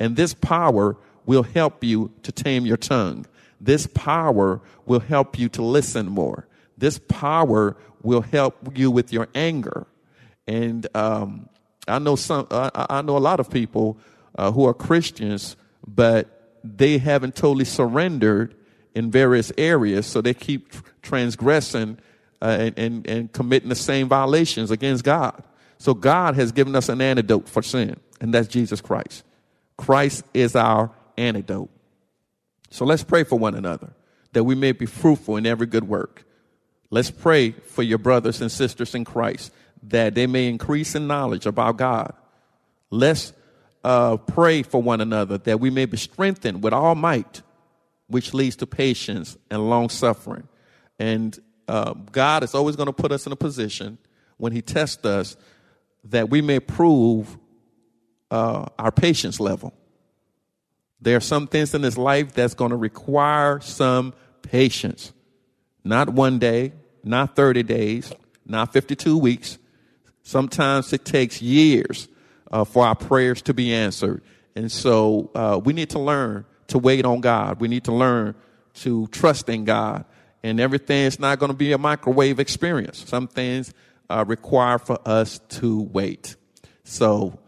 And 0.00 0.16
this 0.16 0.34
power 0.34 0.96
will 1.26 1.44
help 1.44 1.84
you 1.84 2.10
to 2.24 2.32
tame 2.32 2.66
your 2.66 2.78
tongue. 2.78 3.26
This 3.60 3.86
power 3.86 4.60
will 4.86 5.00
help 5.00 5.38
you 5.38 5.48
to 5.50 5.62
listen 5.62 6.06
more. 6.06 6.48
This 6.78 6.98
power 6.98 7.76
will 8.02 8.22
help 8.22 8.76
you 8.76 8.90
with 8.90 9.12
your 9.12 9.28
anger. 9.34 9.86
And 10.48 10.88
um, 10.96 11.48
I 11.86 11.98
know 11.98 12.16
some. 12.16 12.46
I, 12.50 12.86
I, 12.88 13.02
know 13.02 13.16
a 13.16 13.18
lot 13.18 13.38
of 13.38 13.50
people 13.50 13.98
uh, 14.36 14.50
who 14.50 14.64
are 14.64 14.74
Christians, 14.74 15.56
but 15.86 16.56
they 16.64 16.98
haven't 16.98 17.36
totally 17.36 17.66
surrendered 17.66 18.54
in 18.94 19.10
various 19.10 19.52
areas, 19.56 20.06
so 20.06 20.20
they 20.20 20.34
keep 20.34 20.74
transgressing 21.02 21.98
uh, 22.42 22.56
and, 22.58 22.78
and, 22.78 23.06
and 23.06 23.32
committing 23.32 23.68
the 23.68 23.74
same 23.74 24.08
violations 24.08 24.70
against 24.70 25.04
God. 25.04 25.44
So 25.78 25.94
God 25.94 26.34
has 26.34 26.50
given 26.50 26.74
us 26.74 26.88
an 26.88 27.00
antidote 27.00 27.48
for 27.48 27.62
sin, 27.62 28.00
and 28.20 28.34
that's 28.34 28.48
Jesus 28.48 28.80
Christ. 28.80 29.24
Christ 29.80 30.24
is 30.34 30.54
our 30.54 30.90
antidote. 31.16 31.70
So 32.68 32.84
let's 32.84 33.02
pray 33.02 33.24
for 33.24 33.38
one 33.38 33.54
another 33.54 33.94
that 34.32 34.44
we 34.44 34.54
may 34.54 34.72
be 34.72 34.84
fruitful 34.84 35.38
in 35.38 35.46
every 35.46 35.66
good 35.66 35.88
work. 35.88 36.24
Let's 36.90 37.10
pray 37.10 37.52
for 37.52 37.82
your 37.82 37.96
brothers 37.96 38.42
and 38.42 38.52
sisters 38.52 38.94
in 38.94 39.06
Christ 39.06 39.52
that 39.84 40.14
they 40.14 40.26
may 40.26 40.48
increase 40.48 40.94
in 40.94 41.06
knowledge 41.06 41.46
about 41.46 41.78
God. 41.78 42.12
Let's 42.90 43.32
uh, 43.82 44.18
pray 44.18 44.62
for 44.62 44.82
one 44.82 45.00
another 45.00 45.38
that 45.38 45.60
we 45.60 45.70
may 45.70 45.86
be 45.86 45.96
strengthened 45.96 46.62
with 46.62 46.74
all 46.74 46.94
might 46.94 47.40
which 48.06 48.34
leads 48.34 48.56
to 48.56 48.66
patience 48.66 49.38
and 49.50 49.70
long 49.70 49.88
suffering. 49.88 50.46
And 50.98 51.38
uh, 51.68 51.94
God 52.12 52.42
is 52.44 52.54
always 52.54 52.76
going 52.76 52.88
to 52.88 52.92
put 52.92 53.12
us 53.12 53.24
in 53.24 53.32
a 53.32 53.36
position 53.36 53.96
when 54.36 54.52
He 54.52 54.60
tests 54.60 55.06
us 55.06 55.38
that 56.04 56.28
we 56.28 56.42
may 56.42 56.60
prove 56.60 57.38
uh, 58.30 58.66
our 58.78 58.92
patience 58.92 59.40
level. 59.40 59.72
There 61.00 61.16
are 61.16 61.20
some 61.20 61.46
things 61.46 61.74
in 61.74 61.82
this 61.82 61.96
life 61.96 62.34
that's 62.34 62.54
going 62.54 62.70
to 62.70 62.76
require 62.76 63.60
some 63.60 64.12
patience. 64.42 65.12
Not 65.82 66.10
one 66.10 66.38
day, 66.38 66.72
not 67.02 67.36
30 67.36 67.62
days, 67.62 68.12
not 68.44 68.72
52 68.72 69.16
weeks. 69.16 69.58
Sometimes 70.22 70.92
it 70.92 71.04
takes 71.04 71.40
years 71.40 72.08
uh, 72.50 72.64
for 72.64 72.86
our 72.86 72.94
prayers 72.94 73.42
to 73.42 73.54
be 73.54 73.72
answered. 73.72 74.22
And 74.54 74.70
so 74.70 75.30
uh, 75.34 75.60
we 75.62 75.72
need 75.72 75.90
to 75.90 75.98
learn 75.98 76.44
to 76.68 76.78
wait 76.78 77.04
on 77.04 77.20
God. 77.20 77.60
We 77.60 77.68
need 77.68 77.84
to 77.84 77.92
learn 77.92 78.34
to 78.74 79.06
trust 79.08 79.48
in 79.48 79.64
God. 79.64 80.04
And 80.42 80.60
everything 80.60 81.04
is 81.04 81.18
not 81.18 81.38
going 81.38 81.50
to 81.50 81.56
be 81.56 81.72
a 81.72 81.78
microwave 81.78 82.40
experience. 82.40 83.04
Some 83.06 83.26
things 83.26 83.72
uh, 84.08 84.24
require 84.26 84.78
for 84.78 84.98
us 85.06 85.38
to 85.48 85.82
wait. 85.82 86.36
So 86.84 87.38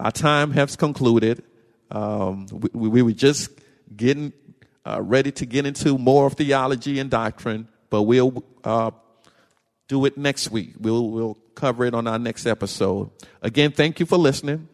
our 0.00 0.10
time 0.10 0.52
has 0.52 0.76
concluded. 0.76 1.42
Um, 1.90 2.46
we, 2.72 2.88
we, 2.88 3.02
were 3.02 3.12
just 3.12 3.50
getting 3.94 4.32
uh, 4.86 5.02
ready 5.02 5.30
to 5.32 5.46
get 5.46 5.66
into 5.66 5.98
more 5.98 6.26
of 6.26 6.34
theology 6.34 6.98
and 6.98 7.10
doctrine, 7.10 7.68
but 7.90 8.02
we'll 8.02 8.42
uh, 8.64 8.92
do 9.88 10.06
it 10.06 10.16
next 10.16 10.50
week. 10.50 10.74
We'll, 10.80 11.10
we'll 11.10 11.38
cover 11.54 11.84
it 11.84 11.94
on 11.94 12.06
our 12.06 12.18
next 12.18 12.46
episode. 12.46 13.10
Again, 13.42 13.72
thank 13.72 14.00
you 14.00 14.06
for 14.06 14.16
listening. 14.16 14.68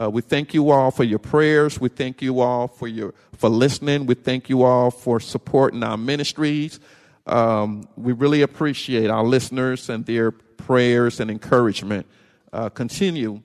Uh, 0.00 0.08
we 0.08 0.22
thank 0.22 0.54
you 0.54 0.70
all 0.70 0.90
for 0.90 1.04
your 1.04 1.18
prayers. 1.18 1.78
We 1.78 1.90
thank 1.90 2.22
you 2.22 2.40
all 2.40 2.66
for 2.66 2.88
your 2.88 3.12
for 3.36 3.50
listening. 3.50 4.06
We 4.06 4.14
thank 4.14 4.48
you 4.48 4.62
all 4.62 4.90
for 4.90 5.20
supporting 5.20 5.82
our 5.82 5.98
ministries. 5.98 6.80
Um, 7.26 7.86
we 7.96 8.12
really 8.12 8.40
appreciate 8.40 9.10
our 9.10 9.24
listeners 9.24 9.90
and 9.90 10.06
their 10.06 10.30
prayers 10.30 11.20
and 11.20 11.30
encouragement. 11.30 12.06
Uh, 12.50 12.70
continue 12.70 13.42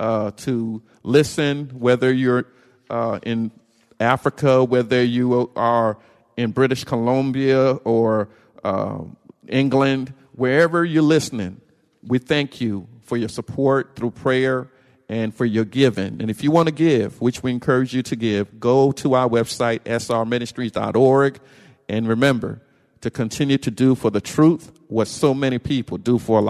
uh, 0.00 0.30
to 0.32 0.82
listen, 1.02 1.68
whether 1.78 2.12
you're 2.12 2.46
uh, 2.88 3.20
in 3.22 3.52
Africa, 4.00 4.64
whether 4.64 5.04
you 5.04 5.52
are 5.54 5.98
in 6.36 6.50
British 6.50 6.84
Columbia 6.84 7.72
or 7.84 8.30
uh, 8.64 8.98
England, 9.46 10.12
wherever 10.32 10.84
you're 10.84 11.02
listening. 11.02 11.60
We 12.02 12.18
thank 12.18 12.60
you 12.62 12.88
for 13.02 13.18
your 13.18 13.28
support 13.28 13.94
through 13.94 14.12
prayer 14.12 14.68
and 15.10 15.34
for 15.34 15.44
your 15.44 15.66
giving. 15.66 16.20
And 16.20 16.30
if 16.30 16.42
you 16.42 16.50
want 16.50 16.68
to 16.68 16.74
give, 16.74 17.20
which 17.20 17.42
we 17.42 17.50
encourage 17.50 17.94
you 17.94 18.02
to 18.04 18.16
give, 18.16 18.58
go 18.58 18.92
to 18.92 19.14
our 19.14 19.28
website, 19.28 19.80
srministries.org. 19.80 21.40
And 21.88 22.08
remember 22.08 22.62
to 23.02 23.10
continue 23.10 23.58
to 23.58 23.70
do 23.70 23.94
for 23.94 24.10
the 24.10 24.20
truth 24.20 24.72
what 24.88 25.08
so 25.08 25.34
many 25.34 25.58
people 25.58 25.98
do 25.98 26.18
for 26.18 26.38
a 26.38 26.42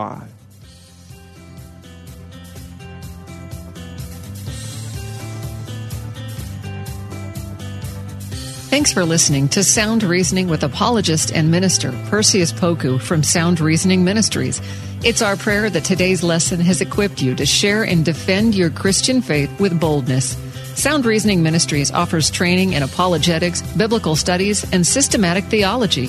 Thanks 8.81 8.95
for 8.95 9.05
listening 9.05 9.47
to 9.49 9.63
Sound 9.63 10.03
Reasoning 10.03 10.49
with 10.49 10.65
apologist 10.65 11.35
and 11.35 11.51
minister 11.51 11.93
Perseus 12.07 12.51
Poku 12.51 12.99
from 12.99 13.23
Sound 13.23 13.61
Reasoning 13.61 14.05
Ministries. 14.05 14.59
It's 15.05 15.21
our 15.21 15.37
prayer 15.37 15.69
that 15.69 15.85
today's 15.85 16.23
lesson 16.23 16.61
has 16.61 16.81
equipped 16.81 17.21
you 17.21 17.35
to 17.35 17.45
share 17.45 17.83
and 17.85 18.07
defend 18.07 18.55
your 18.55 18.71
Christian 18.71 19.21
faith 19.21 19.51
with 19.61 19.79
boldness. 19.79 20.35
Sound 20.77 21.05
Reasoning 21.05 21.43
Ministries 21.43 21.93
offers 21.93 22.31
training 22.31 22.73
in 22.73 22.83
apologetics, 22.83 23.61
biblical 23.77 24.17
studies, 24.17 24.65
and 24.73 24.87
systematic 24.87 25.45
theology. 25.45 26.09